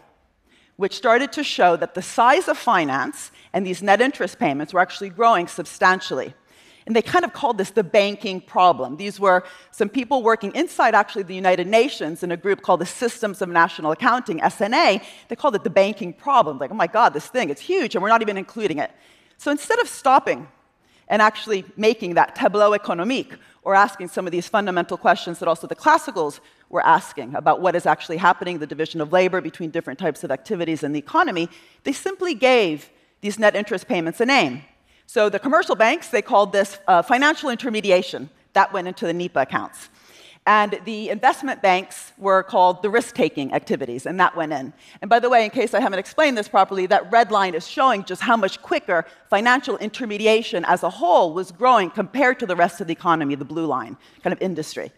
which 0.77 0.96
started 0.96 1.34
to 1.34 1.44
show 1.44 1.75
that 1.75 1.94
the 1.94 2.01
size 2.01 2.48
of 2.48 2.58
finance 2.58 3.32
and 3.54 3.68
these 3.68 3.84
net 3.84 4.01
interest 4.01 4.39
payments 4.39 4.74
were 4.74 4.80
actually 4.80 5.10
growing 5.10 5.48
substantially. 5.48 6.34
And 6.86 6.96
they 6.96 7.01
kind 7.01 7.25
of 7.25 7.34
called 7.34 7.58
this 7.58 7.72
the 7.72 7.84
banking 7.84 8.39
problem. 8.39 8.98
These 8.98 9.20
were 9.20 9.44
some 9.72 9.89
people 9.89 10.22
working 10.22 10.54
inside 10.54 10.94
actually 10.94 11.24
the 11.24 11.34
United 11.34 11.65
Nations 11.65 12.22
in 12.22 12.32
a 12.32 12.38
group 12.38 12.62
called 12.62 12.80
the 12.80 12.86
Systems 12.86 13.42
of 13.42 13.50
National 13.50 13.92
Accounting, 13.92 14.39
SNA. 14.39 15.04
They 15.27 15.36
called 15.36 15.56
it 15.56 15.63
the 15.63 15.70
banking 15.72 16.13
problem. 16.13 16.60
Like, 16.60 16.70
oh 16.70 16.75
my 16.75 16.88
God, 16.88 17.13
this 17.13 17.25
thing, 17.25 17.50
it's 17.50 17.62
huge, 17.62 17.96
and 17.96 18.04
we're 18.04 18.10
not 18.10 18.22
even 18.22 18.38
including 18.38 18.77
it. 18.77 18.92
So 19.38 19.50
instead 19.50 19.80
of 19.80 19.88
stopping 19.88 20.48
and 21.08 21.22
actually 21.22 21.65
making 21.75 22.15
that 22.15 22.36
tableau 22.36 22.72
économique 22.77 23.38
or 23.63 23.74
asking 23.74 24.08
some 24.08 24.27
of 24.27 24.32
these 24.32 24.48
fundamental 24.48 24.98
questions 24.98 25.39
that 25.39 25.48
also 25.48 25.65
the 25.65 25.75
classicals 25.75 26.39
were 26.70 26.86
asking 26.86 27.34
about 27.34 27.62
what 27.62 27.75
is 27.75 27.88
actually 27.88 28.18
happening, 28.18 28.60
the 28.60 28.68
division 28.68 29.01
of 29.01 29.12
labor 29.12 29.42
between 29.42 29.72
different 29.72 29.98
types 29.98 30.24
of 30.24 30.30
activities 30.30 30.84
in 30.84 30.92
the 30.94 31.00
economy, 31.00 31.50
they 31.84 31.94
simply 31.94 32.36
gave 32.36 32.92
these 33.22 33.39
net 33.39 33.56
interest 33.56 33.88
payments 33.88 34.22
a 34.22 34.25
name. 34.25 34.62
So 35.07 35.29
the 35.29 35.39
commercial 35.39 35.75
banks, 35.75 36.09
they 36.09 36.21
called 36.21 36.51
this 36.51 36.79
uh, 36.88 37.01
financial 37.01 37.50
intermediation. 37.50 38.29
That 38.53 38.71
went 38.74 38.88
into 38.88 39.05
the 39.05 39.13
NIPA 39.13 39.41
accounts. 39.41 39.89
And 40.47 40.79
the 40.85 41.09
investment 41.09 41.63
banks 41.63 42.13
were 42.19 42.43
called 42.43 42.83
the 42.83 42.89
risk 42.89 43.15
taking 43.15 43.51
activities, 43.53 44.05
and 44.05 44.19
that 44.19 44.35
went 44.35 44.53
in. 44.53 44.74
And 45.01 45.09
by 45.09 45.19
the 45.19 45.27
way, 45.27 45.43
in 45.43 45.50
case 45.50 45.74
I 45.74 45.79
haven't 45.79 45.97
explained 45.97 46.38
this 46.38 46.47
properly, 46.47 46.85
that 46.85 47.12
red 47.12 47.31
line 47.31 47.55
is 47.55 47.67
showing 47.67 48.03
just 48.03 48.21
how 48.21 48.38
much 48.38 48.62
quicker 48.62 49.05
financial 49.27 49.75
intermediation 49.77 50.63
as 50.65 50.83
a 50.83 50.89
whole 50.89 51.33
was 51.33 51.51
growing 51.51 51.89
compared 51.89 52.39
to 52.41 52.45
the 52.45 52.55
rest 52.55 52.79
of 52.79 52.85
the 52.85 52.93
economy, 52.93 53.33
the 53.33 53.43
blue 53.43 53.65
line, 53.65 53.97
kind 54.21 54.33
of 54.33 54.41
industry. 54.41 54.91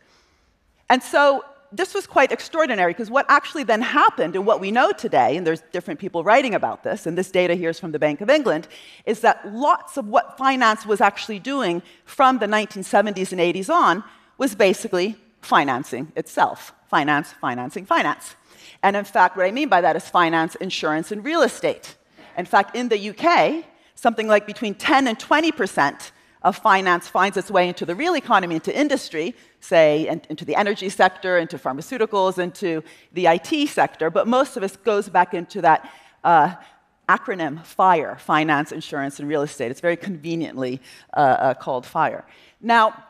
And 0.89 1.01
so 1.01 1.45
this 1.71 1.93
was 1.93 2.07
quite 2.07 2.31
extraordinary 2.31 2.93
because 2.93 3.09
what 3.09 3.25
actually 3.29 3.63
then 3.63 3.81
happened 3.81 4.36
and 4.36 4.45
what 4.45 4.59
we 4.59 4.71
know 4.71 4.91
today, 4.91 5.38
and 5.38 5.45
there's 5.45 5.62
different 5.71 6.00
people 6.00 6.24
writing 6.24 6.55
about 6.55 6.83
this, 6.83 7.05
and 7.05 7.17
this 7.17 7.31
data 7.31 7.55
here 7.55 7.69
is 7.69 7.79
from 7.79 7.91
the 7.91 8.00
Bank 8.00 8.21
of 8.21 8.29
England, 8.29 8.67
is 9.05 9.19
that 9.21 9.53
lots 9.53 9.97
of 9.97 10.07
what 10.07 10.38
finance 10.38 10.86
was 10.86 11.01
actually 11.01 11.39
doing 11.39 11.81
from 12.05 12.39
the 12.39 12.47
1970s 12.47 13.31
and 13.31 13.41
80s 13.41 13.69
on 13.69 14.03
was 14.38 14.55
basically 14.55 15.15
financing 15.41 16.12
itself. 16.15 16.74
Finance, 16.88 17.33
financing, 17.41 17.86
finance. 17.86 18.36
And 18.83 18.95
in 18.95 19.05
fact, 19.05 19.36
what 19.36 19.45
I 19.45 19.51
mean 19.51 19.69
by 19.69 19.81
that 19.81 19.95
is 19.95 20.07
finance, 20.07 20.55
insurance, 20.55 21.12
and 21.12 21.24
real 21.24 21.41
estate. 21.41 21.95
In 22.38 22.45
fact, 22.45 22.75
in 22.75 22.89
the 22.89 23.09
UK, 23.09 23.65
something 23.95 24.27
like 24.27 24.45
between 24.45 24.75
10 24.75 25.07
and 25.07 25.19
20 25.19 25.51
percent 25.51 26.12
of 26.47 26.55
finance 26.55 27.09
finds 27.09 27.35
its 27.35 27.51
way 27.51 27.67
into 27.67 27.85
the 27.85 27.93
real 27.93 28.15
economy, 28.15 28.55
into 28.55 28.73
industry, 28.73 29.35
say, 29.59 30.07
into 30.29 30.45
the 30.45 30.55
energy 30.55 30.87
sector, 30.87 31.37
into 31.37 31.57
pharmaceuticals, 31.57 32.39
into 32.39 32.81
the 33.11 33.25
IT 33.27 33.67
sector, 33.67 34.09
but 34.09 34.27
most 34.27 34.55
of 34.55 34.63
it 34.63 34.81
goes 34.85 35.09
back 35.09 35.33
into 35.33 35.61
that 35.61 35.91
uh, 36.23 36.55
acronym 37.09 37.63
FIRE 37.65 38.15
finance, 38.17 38.71
insurance, 38.71 39.19
and 39.19 39.27
real 39.27 39.41
estate. 39.41 39.71
It's 39.71 39.81
very 39.81 39.97
conveniently 39.97 40.81
uh, 41.15 41.19
uh, 41.19 41.53
called 41.53 41.85
FIRE. 41.85 42.25
Now, 42.61 43.03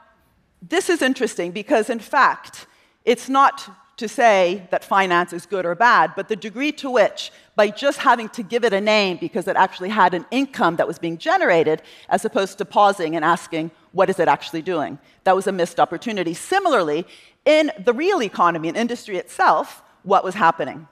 this 0.61 0.89
is 0.89 1.03
interesting 1.03 1.51
because, 1.51 1.91
in 1.91 1.99
fact, 1.99 2.65
it's 3.05 3.29
not 3.29 3.69
to 3.97 4.07
say 4.07 4.67
that 4.69 4.83
finance 4.83 5.33
is 5.33 5.45
good 5.45 5.65
or 5.65 5.73
bad, 5.73 6.13
but 6.15 6.27
the 6.29 6.35
degree 6.35 6.71
to 6.71 6.89
which, 6.89 7.31
by 7.55 7.69
just 7.69 7.97
having 7.97 8.29
to 8.29 8.43
give 8.43 8.63
it 8.63 8.71
a 8.71 8.79
name 8.79 9.17
because 9.19 9.47
it 9.47 9.55
actually 9.55 9.89
had 9.89 10.13
an 10.13 10.25
income 10.29 10.75
that 10.75 10.87
was 10.87 10.99
being 10.99 11.17
generated, 11.17 11.81
as 12.09 12.23
opposed 12.23 12.59
to 12.59 12.65
pausing 12.65 13.15
and 13.15 13.25
asking, 13.25 13.71
what 13.93 14.09
is 14.09 14.19
it 14.19 14.27
actually 14.27 14.61
doing? 14.61 14.99
That 15.23 15.35
was 15.35 15.47
a 15.47 15.51
missed 15.51 15.79
opportunity. 15.79 16.35
Similarly, 16.35 17.07
in 17.45 17.71
the 17.83 17.93
real 17.93 18.21
economy 18.21 18.67
and 18.67 18.77
industry 18.77 19.17
itself, 19.17 19.81
what 20.03 20.23
was 20.23 20.35
happening? 20.35 20.87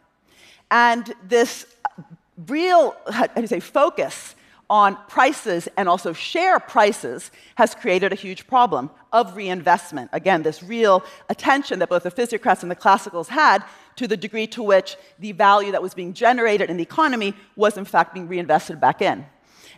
And 0.71 1.13
this 1.23 1.67
real, 2.47 2.95
how 3.11 3.27
do 3.27 3.41
you 3.41 3.47
say, 3.47 3.59
focus 3.59 4.35
on 4.69 4.97
prices 5.07 5.67
and 5.77 5.87
also 5.87 6.11
share 6.11 6.59
prices 6.59 7.29
has 7.55 7.75
created 7.75 8.11
a 8.11 8.15
huge 8.15 8.47
problem 8.47 8.89
of 9.13 9.35
reinvestment. 9.35 10.09
Again, 10.11 10.41
this 10.41 10.63
real 10.63 11.03
attention 11.29 11.79
that 11.79 11.89
both 11.89 12.03
the 12.03 12.11
physiocrats 12.11 12.63
and 12.63 12.71
the 12.71 12.75
classicals 12.75 13.27
had 13.27 13.63
to 13.97 14.07
the 14.07 14.17
degree 14.17 14.47
to 14.47 14.63
which 14.63 14.97
the 15.19 15.31
value 15.31 15.71
that 15.71 15.81
was 15.81 15.93
being 15.93 16.13
generated 16.13 16.69
in 16.69 16.77
the 16.77 16.83
economy 16.83 17.33
was 17.55 17.77
in 17.77 17.85
fact 17.85 18.13
being 18.13 18.27
reinvested 18.27 18.81
back 18.81 19.01
in. 19.01 19.25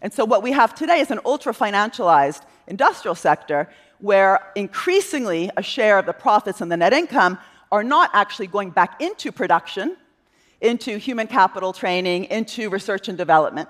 And 0.02 0.14
so 0.14 0.26
what 0.26 0.44
we 0.44 0.52
have 0.52 0.74
today 0.74 1.00
is 1.00 1.12
an 1.12 1.20
ultra 1.26 1.54
financialized 1.54 2.44
industrial 2.68 3.16
sector 3.16 3.70
where 4.00 4.40
increasingly 4.56 5.50
a 5.58 5.64
share 5.64 5.98
of 5.98 6.06
the 6.06 6.14
profits 6.14 6.62
and 6.62 6.72
the 6.72 6.78
net 6.78 6.94
income 6.94 7.38
are 7.72 7.84
not 7.84 8.10
actually 8.14 8.48
going 8.48 8.70
back 8.70 9.02
into 9.02 9.32
production, 9.32 9.98
into 10.62 10.98
human 10.98 11.28
capital 11.28 11.74
training, 11.74 12.26
into 12.26 12.70
research 12.70 13.10
and 13.10 13.18
development 13.18 13.68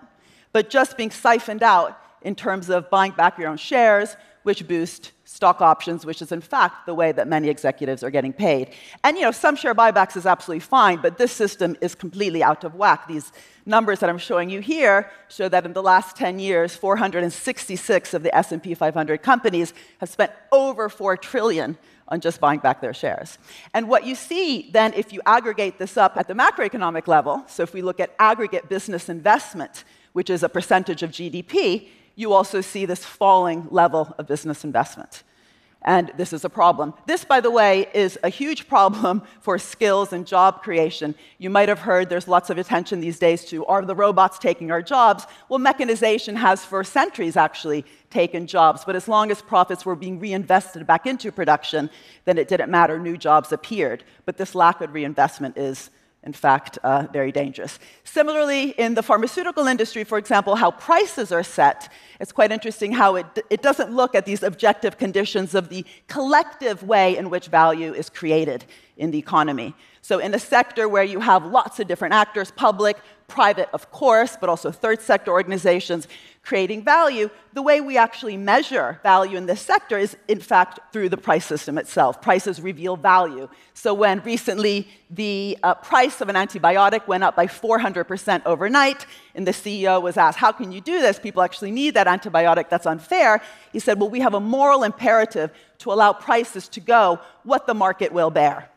but 0.54 0.70
just 0.70 0.98
being 0.98 1.12
siphoned 1.12 1.64
out 1.64 2.00
in 2.22 2.36
terms 2.36 2.70
of 2.70 2.90
buying 2.90 3.12
back 3.12 3.38
your 3.38 3.48
own 3.48 3.58
shares, 3.58 4.16
which 4.44 4.68
boost 4.68 5.12
stock 5.26 5.60
options, 5.60 6.06
which 6.06 6.22
is 6.22 6.32
in 6.32 6.40
fact 6.40 6.86
the 6.86 6.94
way 6.94 7.12
that 7.12 7.28
many 7.28 7.50
executives 7.50 8.02
are 8.02 8.10
getting 8.10 8.32
paid. 8.32 8.74
And 9.04 9.18
you 9.18 9.24
know, 9.24 9.32
some 9.32 9.58
share 9.58 9.76
buybacks 9.76 10.16
is 10.16 10.26
absolutely 10.26 10.62
fine, 10.62 11.00
but 11.02 11.18
this 11.18 11.34
system 11.34 11.76
is 11.82 11.96
completely 11.96 12.42
out 12.42 12.64
of 12.64 12.76
whack. 12.76 13.08
These 13.08 13.34
numbers 13.66 14.00
that 14.00 14.10
I'm 14.10 14.18
showing 14.18 14.50
you 14.50 14.62
here 14.62 15.12
show 15.28 15.50
that 15.50 15.66
in 15.66 15.74
the 15.74 15.84
last 15.84 16.16
10 16.16 16.40
years, 16.40 16.76
466 16.78 18.14
of 18.14 18.24
the 18.24 18.34
S&P 18.36 18.74
500 18.74 19.22
companies 19.22 19.74
have 20.00 20.10
spent 20.10 20.32
over 20.52 20.88
4 20.88 21.18
trillion 21.18 21.78
on 22.08 22.22
just 22.22 22.40
buying 22.40 22.60
back 22.60 22.80
their 22.80 22.94
shares. 22.94 23.38
And 23.74 23.90
what 23.90 24.06
you 24.06 24.16
see 24.16 24.70
then, 24.72 24.94
if 24.94 25.12
you 25.12 25.22
aggregate 25.26 25.78
this 25.78 25.98
up 25.98 26.16
at 26.16 26.30
the 26.30 26.34
macroeconomic 26.34 27.08
level, 27.08 27.44
so 27.48 27.64
if 27.64 27.74
we 27.74 27.82
look 27.82 28.00
at 28.00 28.16
aggregate 28.18 28.70
business 28.70 29.10
investment, 29.10 29.84
which 30.18 30.32
is 30.32 30.42
a 30.42 30.50
percentage 30.50 31.04
of 31.04 31.12
GDP, 31.12 31.90
you 32.16 32.34
also 32.34 32.60
see 32.60 32.88
this 32.88 33.06
falling 33.06 33.68
level 33.70 34.16
of 34.18 34.26
business 34.26 34.64
investment. 34.64 35.22
And 35.84 36.12
this 36.18 36.34
is 36.34 36.44
a 36.44 36.50
problem. 36.50 36.96
This, 37.06 37.24
by 37.24 37.40
the 37.40 37.52
way, 37.52 37.88
is 37.94 38.18
a 38.24 38.30
huge 38.30 38.68
problem 38.68 39.22
for 39.42 39.60
skills 39.60 40.14
and 40.14 40.26
job 40.26 40.64
creation. 40.64 41.14
You 41.38 41.52
might 41.52 41.70
have 41.70 41.78
heard 41.78 42.10
there's 42.10 42.28
lots 42.28 42.50
of 42.50 42.58
attention 42.58 43.00
these 43.00 43.20
days 43.20 43.46
to 43.52 43.64
are 43.68 43.86
the 43.86 43.94
robots 43.94 44.40
taking 44.40 44.72
our 44.72 44.82
jobs? 44.82 45.28
Well, 45.50 45.60
mechanization 45.60 46.36
has 46.36 46.66
for 46.66 46.84
centuries 46.84 47.38
actually 47.38 47.86
taken 48.10 48.48
jobs, 48.48 48.86
but 48.86 48.96
as 48.96 49.08
long 49.08 49.30
as 49.30 49.44
profits 49.44 49.86
were 49.86 49.96
being 49.96 50.20
reinvested 50.20 50.88
back 50.88 51.06
into 51.06 51.32
production, 51.32 51.92
then 52.26 52.40
it 52.40 52.48
didn't 52.48 52.72
matter, 52.72 52.98
new 52.98 53.18
jobs 53.18 53.52
appeared. 53.52 54.04
But 54.26 54.38
this 54.38 54.56
lack 54.56 54.82
of 54.82 54.96
reinvestment 54.96 55.60
is 55.60 55.92
in 56.28 56.34
fact, 56.34 56.78
uh, 56.84 57.08
very 57.14 57.32
dangerous. 57.32 57.80
Similarly, 58.04 58.72
in 58.72 58.96
the 58.96 59.02
pharmaceutical 59.02 59.66
industry, 59.66 60.04
for 60.04 60.18
example, 60.18 60.58
how 60.58 60.72
prices 60.72 61.32
are 61.32 61.42
set, 61.42 61.90
it's 62.20 62.34
quite 62.34 62.52
interesting 62.52 62.92
how 62.92 63.16
it, 63.16 63.26
it 63.50 63.62
doesn't 63.62 63.92
look 63.94 64.14
at 64.14 64.26
these 64.26 64.44
objective 64.44 64.98
conditions 64.98 65.56
of 65.56 65.70
the 65.70 65.86
collective 66.10 66.84
way 66.84 67.16
in 67.16 67.30
which 67.30 67.48
value 67.48 67.94
is 67.94 68.10
created 68.10 68.66
in 68.98 69.12
the 69.12 69.18
economy. 69.18 69.74
So, 70.02 70.20
in 70.20 70.34
a 70.34 70.40
sector 70.40 70.90
where 70.90 71.08
you 71.14 71.22
have 71.22 71.46
lots 71.46 71.80
of 71.80 71.88
different 71.88 72.14
actors, 72.14 72.52
public, 72.52 72.98
private, 73.28 73.70
of 73.74 73.92
course, 73.92 74.38
but 74.40 74.50
also 74.50 74.72
third 74.72 75.02
sector 75.02 75.32
organizations 75.32 76.08
creating 76.44 76.82
value, 76.82 77.30
the 77.52 77.62
way 77.62 77.82
we 77.82 77.98
actually 77.98 78.38
measure 78.38 79.02
value 79.04 79.38
in 79.38 79.46
this 79.46 79.60
sector 79.60 79.98
is, 79.98 80.16
in 80.30 80.40
fact, 80.40 80.80
through 80.94 81.10
the 81.10 81.18
price 81.18 81.46
system 81.46 81.78
itself. 81.78 82.22
Prices 82.22 82.62
reveal 82.62 82.96
value. 82.96 83.50
So, 83.74 83.94
when 83.94 84.22
recently 84.22 84.88
the 85.10 85.58
uh, 85.62 85.76
price 85.76 86.22
of 86.22 86.30
an 86.30 86.36
antibiotic 86.36 87.06
went 87.06 87.24
up 87.26 87.36
by 87.36 87.48
400% 87.48 88.44
overnight, 88.46 89.06
and 89.36 89.46
the 89.46 89.52
CEO 89.52 90.02
was 90.02 90.16
asked, 90.16 90.38
How 90.38 90.54
can 90.54 90.72
you 90.72 90.80
do 90.80 91.02
this? 91.02 91.20
People 91.20 91.42
actually 91.42 91.72
need 91.72 91.96
that 91.96 92.08
antibiotic. 92.08 92.70
That's 92.70 92.86
unfair. 92.86 93.42
He 93.74 93.80
said, 93.80 94.00
Well, 94.00 94.10
we 94.10 94.22
have 94.22 94.34
a 94.34 94.40
moral 94.40 94.84
imperative 94.84 95.52
to 95.80 95.92
allow 95.92 96.14
prices 96.14 96.70
to 96.70 96.80
go 96.80 97.20
what 97.44 97.68
the 97.68 97.74
market 97.74 98.14
will 98.14 98.30
bear 98.30 98.70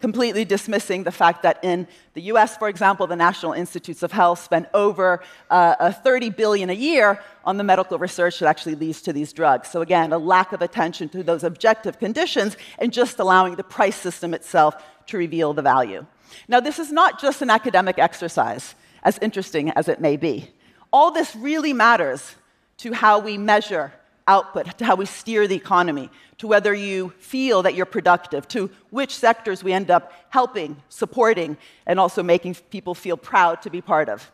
completely 0.00 0.44
dismissing 0.44 1.04
the 1.04 1.10
fact 1.10 1.42
that 1.42 1.58
in 1.62 1.86
the 2.14 2.22
US, 2.22 2.56
for 2.56 2.68
example, 2.68 3.06
the 3.06 3.16
National 3.16 3.52
Institutes 3.52 4.02
of 4.02 4.12
Health 4.12 4.42
spend 4.42 4.68
over 4.74 5.22
uh, 5.50 5.92
30 5.92 6.30
billion 6.30 6.70
a 6.70 6.74
year 6.74 7.20
on 7.44 7.56
the 7.56 7.64
medical 7.64 7.98
research 7.98 8.38
that 8.38 8.46
actually 8.46 8.76
leads 8.76 9.02
to 9.02 9.12
these 9.12 9.32
drugs. 9.32 9.68
So 9.68 9.80
again, 9.80 10.12
a 10.12 10.18
lack 10.18 10.52
of 10.52 10.62
attention 10.62 11.08
to 11.10 11.22
those 11.22 11.44
objective 11.44 11.98
conditions 11.98 12.56
and 12.78 12.92
just 12.92 13.18
allowing 13.18 13.56
the 13.56 13.64
price 13.64 13.96
system 13.96 14.34
itself 14.34 14.82
to 15.06 15.18
reveal 15.18 15.52
the 15.52 15.62
value. 15.62 16.06
Now, 16.46 16.60
this 16.60 16.78
is 16.78 16.92
not 16.92 17.20
just 17.20 17.42
an 17.42 17.50
academic 17.50 17.98
exercise, 17.98 18.74
as 19.02 19.18
interesting 19.18 19.70
as 19.70 19.88
it 19.88 20.00
may 20.00 20.16
be. 20.16 20.50
All 20.92 21.10
this 21.10 21.34
really 21.34 21.72
matters 21.72 22.34
to 22.78 22.92
how 22.92 23.18
we 23.18 23.36
measure 23.38 23.92
output, 24.28 24.78
to 24.78 24.84
how 24.84 24.94
we 24.94 25.06
steer 25.06 25.48
the 25.48 25.56
economy, 25.56 26.10
to 26.36 26.46
whether 26.46 26.72
you 26.72 27.12
feel 27.18 27.62
that 27.62 27.74
you're 27.74 27.86
productive, 27.86 28.46
to 28.48 28.70
which 28.90 29.16
sectors 29.16 29.64
we 29.64 29.72
end 29.72 29.90
up 29.90 30.12
helping, 30.28 30.76
supporting, 30.88 31.56
and 31.86 31.98
also 31.98 32.22
making 32.22 32.54
people 32.70 32.94
feel 32.94 33.16
proud 33.16 33.60
to 33.62 33.70
be 33.70 33.80
part 33.80 34.08
of. 34.08 34.30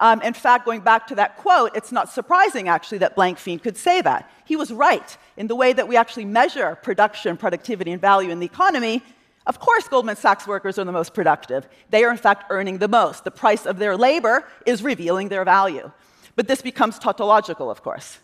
Um, 0.00 0.20
in 0.22 0.34
fact, 0.34 0.64
going 0.64 0.80
back 0.80 1.06
to 1.06 1.14
that 1.14 1.36
quote, 1.36 1.76
it's 1.76 1.92
not 1.92 2.10
surprising 2.10 2.68
actually 2.68 2.98
that 2.98 3.14
Blankfein 3.14 3.62
could 3.62 3.76
say 3.76 4.00
that. 4.00 4.28
He 4.44 4.56
was 4.56 4.72
right 4.72 5.16
in 5.36 5.46
the 5.46 5.54
way 5.54 5.72
that 5.72 5.86
we 5.86 5.96
actually 5.96 6.24
measure 6.24 6.76
production, 6.82 7.36
productivity, 7.36 7.92
and 7.92 8.00
value 8.00 8.30
in 8.30 8.40
the 8.40 8.46
economy. 8.46 9.02
Of 9.46 9.60
course, 9.60 9.86
Goldman 9.86 10.16
Sachs 10.16 10.46
workers 10.46 10.78
are 10.78 10.84
the 10.84 10.92
most 10.92 11.14
productive. 11.14 11.68
They 11.90 12.02
are, 12.04 12.10
in 12.10 12.16
fact, 12.16 12.46
earning 12.50 12.78
the 12.78 12.88
most. 12.88 13.22
The 13.22 13.30
price 13.30 13.64
of 13.64 13.78
their 13.78 13.96
labor 13.96 14.44
is 14.66 14.82
revealing 14.82 15.28
their 15.28 15.44
value. 15.44 15.90
But 16.34 16.48
this 16.48 16.62
becomes 16.62 16.98
tautological, 16.98 17.70
of 17.70 17.82
course. 17.82 18.18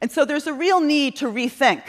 And 0.00 0.10
so 0.10 0.24
there's 0.24 0.46
a 0.46 0.52
real 0.52 0.80
need 0.80 1.16
to 1.16 1.26
rethink. 1.26 1.82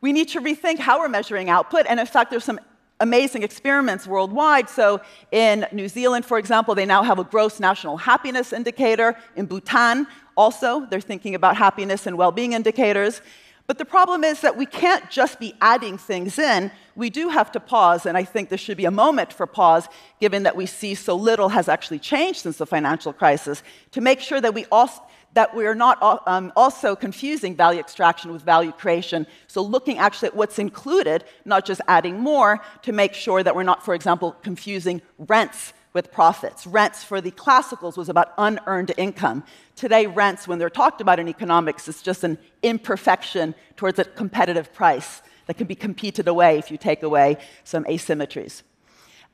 We 0.00 0.12
need 0.12 0.28
to 0.28 0.40
rethink 0.40 0.78
how 0.78 1.00
we're 1.00 1.08
measuring 1.08 1.48
output. 1.48 1.86
And 1.88 1.98
in 1.98 2.06
fact, 2.06 2.30
there's 2.30 2.44
some 2.44 2.60
amazing 3.00 3.42
experiments 3.42 4.06
worldwide. 4.06 4.68
So, 4.68 5.00
in 5.30 5.66
New 5.72 5.88
Zealand, 5.88 6.24
for 6.24 6.38
example, 6.38 6.74
they 6.74 6.86
now 6.86 7.02
have 7.02 7.18
a 7.18 7.24
gross 7.24 7.60
national 7.60 7.96
happiness 7.96 8.52
indicator. 8.52 9.16
In 9.36 9.46
Bhutan, 9.46 10.06
also, 10.36 10.86
they're 10.86 11.00
thinking 11.00 11.34
about 11.34 11.56
happiness 11.56 12.06
and 12.06 12.16
well 12.16 12.32
being 12.32 12.52
indicators. 12.52 13.20
But 13.66 13.78
the 13.78 13.84
problem 13.84 14.22
is 14.22 14.40
that 14.42 14.56
we 14.56 14.66
can't 14.66 15.10
just 15.10 15.40
be 15.40 15.54
adding 15.60 15.98
things 15.98 16.38
in. 16.38 16.70
We 16.94 17.10
do 17.10 17.28
have 17.30 17.50
to 17.52 17.60
pause, 17.60 18.06
and 18.06 18.16
I 18.16 18.22
think 18.22 18.48
there 18.48 18.58
should 18.58 18.76
be 18.76 18.84
a 18.84 18.90
moment 18.90 19.32
for 19.32 19.46
pause, 19.46 19.88
given 20.20 20.44
that 20.44 20.54
we 20.54 20.66
see 20.66 20.94
so 20.94 21.16
little 21.16 21.48
has 21.48 21.68
actually 21.68 21.98
changed 21.98 22.40
since 22.40 22.58
the 22.58 22.66
financial 22.66 23.12
crisis, 23.12 23.62
to 23.90 24.00
make 24.00 24.20
sure 24.20 24.40
that 24.40 24.54
we 24.54 24.66
also 24.70 25.02
that 25.34 25.54
we're 25.54 25.74
not 25.74 26.22
um, 26.26 26.50
also 26.56 26.96
confusing 26.96 27.54
value 27.54 27.78
extraction 27.78 28.32
with 28.32 28.40
value 28.40 28.72
creation. 28.72 29.26
So, 29.48 29.60
looking 29.60 29.98
actually 29.98 30.28
at 30.28 30.36
what's 30.36 30.58
included, 30.58 31.24
not 31.44 31.66
just 31.66 31.82
adding 31.88 32.18
more, 32.18 32.60
to 32.82 32.92
make 32.92 33.12
sure 33.12 33.42
that 33.42 33.54
we're 33.54 33.62
not, 33.62 33.84
for 33.84 33.94
example, 33.94 34.32
confusing 34.42 35.02
rents 35.18 35.74
with 35.96 36.12
profits. 36.12 36.66
Rents 36.66 37.02
for 37.02 37.22
the 37.22 37.30
classicals 37.30 37.96
was 37.96 38.10
about 38.10 38.34
unearned 38.36 38.92
income. 38.98 39.42
Today, 39.76 40.06
rents, 40.06 40.46
when 40.46 40.58
they're 40.58 40.68
talked 40.68 41.00
about 41.00 41.18
in 41.18 41.26
economics, 41.26 41.88
is 41.88 42.02
just 42.02 42.22
an 42.22 42.36
imperfection 42.62 43.54
towards 43.76 43.98
a 43.98 44.04
competitive 44.04 44.74
price 44.74 45.22
that 45.46 45.54
can 45.54 45.66
be 45.66 45.74
competed 45.74 46.28
away 46.28 46.58
if 46.58 46.70
you 46.70 46.76
take 46.76 47.02
away 47.02 47.38
some 47.64 47.82
asymmetries. 47.84 48.62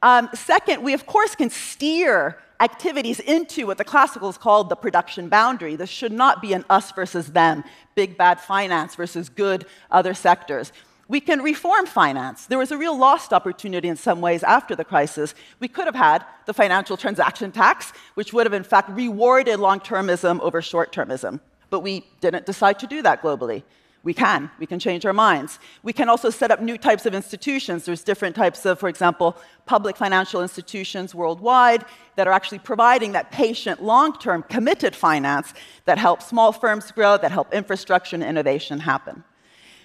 Um, 0.03 0.29
second, 0.35 0.85
we 0.85 0.95
of 0.95 1.05
course 1.05 1.35
can 1.35 1.51
steer 1.51 2.39
activities 2.61 3.19
into 3.19 3.67
what 3.67 3.77
the 3.77 3.85
classicals 3.85 4.39
called 4.39 4.69
the 4.69 4.77
production 4.77 5.29
boundary. 5.29 5.75
This 5.75 5.91
should 5.91 6.13
not 6.13 6.41
be 6.41 6.53
an 6.53 6.65
us 6.71 6.93
versus 6.93 7.33
them, 7.33 7.65
big 7.97 8.17
bad 8.17 8.41
finance 8.41 8.95
versus 8.95 9.29
good 9.29 9.67
other 9.91 10.15
sectors. 10.15 10.73
We 11.13 11.21
can 11.21 11.43
reform 11.43 11.85
finance. 11.85 12.47
There 12.47 12.57
was 12.57 12.73
a 12.73 12.79
real 12.79 12.97
lost 12.97 13.35
opportunity 13.35 13.87
in 13.87 13.97
some 13.97 14.23
ways 14.23 14.43
after 14.43 14.75
the 14.75 14.83
crisis. 14.83 15.35
We 15.61 15.69
could 15.69 15.85
have 15.85 15.95
had 15.95 16.25
the 16.47 16.55
financial 16.55 16.97
transaction 16.97 17.53
tax, 17.53 17.93
which 18.15 18.33
would 18.33 18.47
have 18.47 18.55
in 18.55 18.65
fact 18.65 18.89
rewarded 18.89 19.61
long 19.61 19.81
termism 19.81 20.41
over 20.41 20.63
short 20.63 20.91
termism. 20.91 21.41
But 21.69 21.81
we 21.81 22.07
didn't 22.23 22.47
decide 22.47 22.79
to 22.79 22.87
do 22.87 23.03
that 23.03 23.21
globally. 23.21 23.63
We 24.03 24.15
can. 24.15 24.51
We 24.59 24.65
can 24.65 24.79
change 24.79 25.05
our 25.05 25.13
minds. 25.13 25.59
We 25.83 25.93
can 25.93 26.09
also 26.09 26.31
set 26.31 26.51
up 26.51 26.63
new 26.63 26.79
types 26.79 27.05
of 27.05 27.15
institutions. 27.15 27.85
There's 27.85 28.03
different 28.03 28.35
types 28.35 28.65
of, 28.65 28.81
for 28.81 28.89
example, 28.89 29.37
public 29.67 29.99
financial 29.99 30.41
institutions 30.41 31.15
worldwide 31.15 31.85
that 32.17 32.27
are 32.27 32.33
actually 32.33 32.61
providing 32.61 33.13
that 33.13 33.31
patient, 33.31 33.83
long 33.83 34.19
term, 34.19 34.45
committed 34.45 34.97
finance 34.97 35.53
that 35.85 35.99
helps 35.99 36.27
small 36.27 36.53
firms 36.53 36.91
grow, 36.91 37.19
that 37.19 37.33
help 37.33 37.53
infrastructure 37.53 38.17
and 38.17 38.25
innovation 38.25 38.81
happen. 38.81 39.25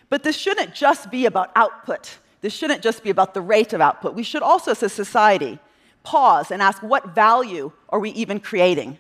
But 0.09 0.23
this 0.23 0.37
shouldn't 0.37 0.73
just 0.73 1.11
be 1.11 1.25
about 1.25 1.51
output. 1.55 2.17
This 2.41 2.53
shouldn't 2.53 2.81
just 2.81 3.03
be 3.03 3.09
about 3.09 3.33
the 3.33 3.41
rate 3.41 3.73
of 3.73 3.81
output. 3.81 4.13
We 4.13 4.23
should 4.23 4.43
also, 4.43 4.71
as 4.71 4.83
a 4.83 4.89
society, 4.89 5.59
pause 6.03 6.51
and 6.51 6.61
ask 6.61 6.81
what 6.81 7.13
value 7.13 7.71
are 7.89 7.99
we 7.99 8.11
even 8.11 8.39
creating? 8.39 8.97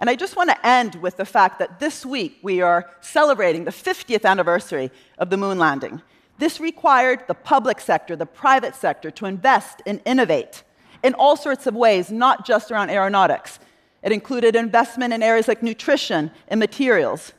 And 0.00 0.08
I 0.08 0.16
just 0.16 0.36
want 0.36 0.50
to 0.50 0.66
end 0.66 0.96
with 0.96 1.16
the 1.16 1.24
fact 1.24 1.58
that 1.58 1.78
this 1.78 2.04
week 2.04 2.38
we 2.42 2.62
are 2.62 2.90
celebrating 3.00 3.64
the 3.64 3.70
50th 3.70 4.24
anniversary 4.24 4.90
of 5.18 5.30
the 5.30 5.36
moon 5.36 5.58
landing. 5.58 6.00
This 6.38 6.58
required 6.58 7.26
the 7.26 7.34
public 7.34 7.80
sector, 7.80 8.16
the 8.16 8.26
private 8.26 8.74
sector, 8.74 9.10
to 9.10 9.26
invest 9.26 9.82
and 9.86 10.00
innovate 10.06 10.62
in 11.02 11.14
all 11.14 11.36
sorts 11.36 11.66
of 11.66 11.74
ways, 11.74 12.10
not 12.10 12.46
just 12.46 12.70
around 12.70 12.90
aeronautics. 12.90 13.58
It 14.02 14.12
included 14.12 14.56
investment 14.56 15.12
in 15.12 15.22
areas 15.22 15.48
like 15.48 15.62
nutrition 15.62 16.30
and 16.48 16.58
materials. 16.58 17.34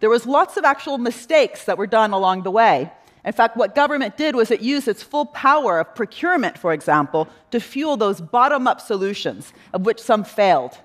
There 0.00 0.10
was 0.10 0.26
lots 0.26 0.56
of 0.56 0.64
actual 0.64 0.98
mistakes 0.98 1.64
that 1.64 1.78
were 1.78 1.86
done 1.86 2.12
along 2.12 2.42
the 2.42 2.50
way. 2.50 2.92
In 3.24 3.32
fact, 3.32 3.56
what 3.56 3.74
government 3.74 4.16
did 4.16 4.36
was 4.36 4.50
it 4.50 4.60
used 4.60 4.86
its 4.86 5.02
full 5.02 5.26
power 5.26 5.80
of 5.80 5.94
procurement, 5.94 6.56
for 6.56 6.72
example, 6.72 7.28
to 7.50 7.58
fuel 7.58 7.96
those 7.96 8.20
bottom 8.20 8.68
up 8.68 8.80
solutions, 8.80 9.52
of 9.72 9.84
which 9.84 10.00
some 10.00 10.22
failed. 10.22 10.78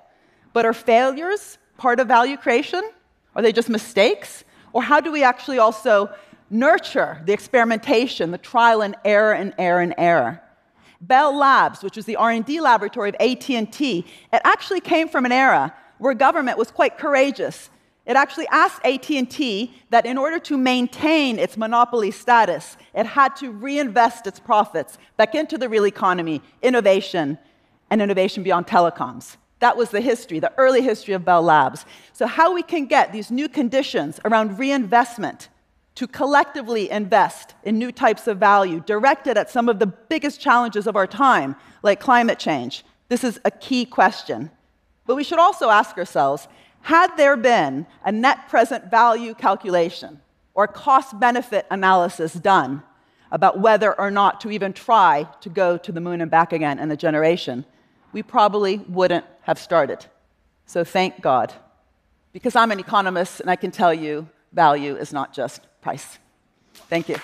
But 0.54 0.66
are 0.66 0.74
failures 0.74 1.58
part 1.78 2.00
of 2.00 2.08
value 2.08 2.38
creation? 2.38 2.82
Are 3.36 3.42
they 3.42 3.52
just 3.52 3.70
mistakes? 3.70 4.44
Or 4.74 4.82
how 4.82 5.00
do 5.00 5.12
we 5.12 5.24
actually 5.24 5.60
also 5.60 6.10
nurture 6.50 7.22
the 7.26 7.34
experimentation, 7.34 8.32
the 8.32 8.38
trial 8.38 8.82
and 8.82 8.96
error 9.06 9.34
and 9.34 9.54
error 9.58 9.82
and 9.82 9.94
error? 9.98 10.42
Bell 11.02 11.36
Labs, 11.36 11.84
which 11.84 11.96
was 11.96 12.06
the 12.06 12.16
R&D 12.16 12.62
laboratory 12.62 13.10
of 13.10 13.16
AT&T, 13.20 14.06
it 14.34 14.42
actually 14.44 14.82
came 14.82 15.10
from 15.10 15.26
an 15.26 15.32
era 15.32 15.74
where 15.98 16.14
government 16.14 16.58
was 16.58 16.72
quite 16.72 16.98
courageous. 16.98 17.70
It 18.06 18.16
actually 18.16 18.48
asked 18.48 18.84
AT&T 18.84 19.74
that 19.92 20.06
in 20.06 20.18
order 20.18 20.40
to 20.40 20.58
maintain 20.58 21.38
its 21.38 21.56
monopoly 21.56 22.12
status, 22.12 22.76
it 22.96 23.06
had 23.06 23.36
to 23.38 23.52
reinvest 23.52 24.26
its 24.26 24.40
profits 24.40 24.98
back 25.18 25.36
into 25.36 25.58
the 25.58 25.70
real 25.70 25.86
economy, 25.86 26.42
innovation, 26.62 27.38
and 27.90 28.02
innovation 28.02 28.42
beyond 28.42 28.66
telecoms. 28.66 29.38
That 29.60 29.78
was 29.78 29.92
the 29.92 30.02
history, 30.02 30.40
the 30.40 30.52
early 30.58 30.82
history 30.82 31.14
of 31.14 31.24
Bell 31.24 31.44
Labs. 31.44 31.86
So, 32.14 32.26
how 32.26 32.52
we 32.54 32.64
can 32.64 32.88
get 32.88 33.14
these 33.14 33.30
new 33.30 33.48
conditions 33.48 34.20
around 34.26 34.58
reinvestment 34.58 35.50
to 35.94 36.08
collectively 36.08 36.90
invest 36.90 37.54
in 37.64 37.78
new 37.78 37.92
types 37.92 38.26
of 38.26 38.38
value 38.38 38.80
directed 38.80 39.38
at 39.38 39.52
some 39.52 39.70
of 39.70 39.78
the 39.78 39.86
biggest 39.86 40.42
challenges 40.42 40.88
of 40.88 40.96
our 40.96 41.06
time, 41.06 41.56
like 41.84 42.00
climate 42.00 42.40
change, 42.40 42.84
this 43.10 43.24
is 43.24 43.40
a 43.46 43.52
key 43.52 43.86
question. 43.86 44.50
But 45.06 45.16
we 45.16 45.24
should 45.24 45.38
also 45.38 45.70
ask 45.70 45.98
ourselves 45.98 46.48
had 46.82 47.16
there 47.16 47.38
been 47.38 47.86
a 48.04 48.12
net 48.12 48.50
present 48.50 48.90
value 48.90 49.34
calculation 49.34 50.20
or 50.54 50.68
cost 50.68 51.20
benefit 51.20 51.66
analysis 51.70 52.34
done 52.34 52.84
about 53.32 53.60
whether 53.60 53.98
or 54.00 54.12
not 54.12 54.42
to 54.42 54.52
even 54.52 54.74
try 54.74 55.28
to 55.40 55.50
go 55.50 55.78
to 55.78 55.92
the 55.92 56.02
moon 56.02 56.22
and 56.22 56.30
back 56.30 56.52
again 56.52 56.80
in 56.80 56.92
a 56.92 56.98
generation, 56.98 57.66
we 58.12 58.22
probably 58.22 58.78
wouldn't 58.78 59.26
have 59.44 59.58
started. 59.58 60.06
So 60.66 60.84
thank 60.84 61.22
God. 61.22 61.54
Because 62.34 62.56
I'm 62.56 62.72
an 62.72 62.80
economist 62.80 63.40
and 63.40 63.50
I 63.50 63.56
can 63.56 63.72
tell 63.72 63.94
you 63.94 64.28
value 64.52 64.96
is 64.96 65.14
not 65.14 65.34
just 65.34 65.62
price. 65.82 66.20
Thank 66.74 67.10
you. 67.10 67.18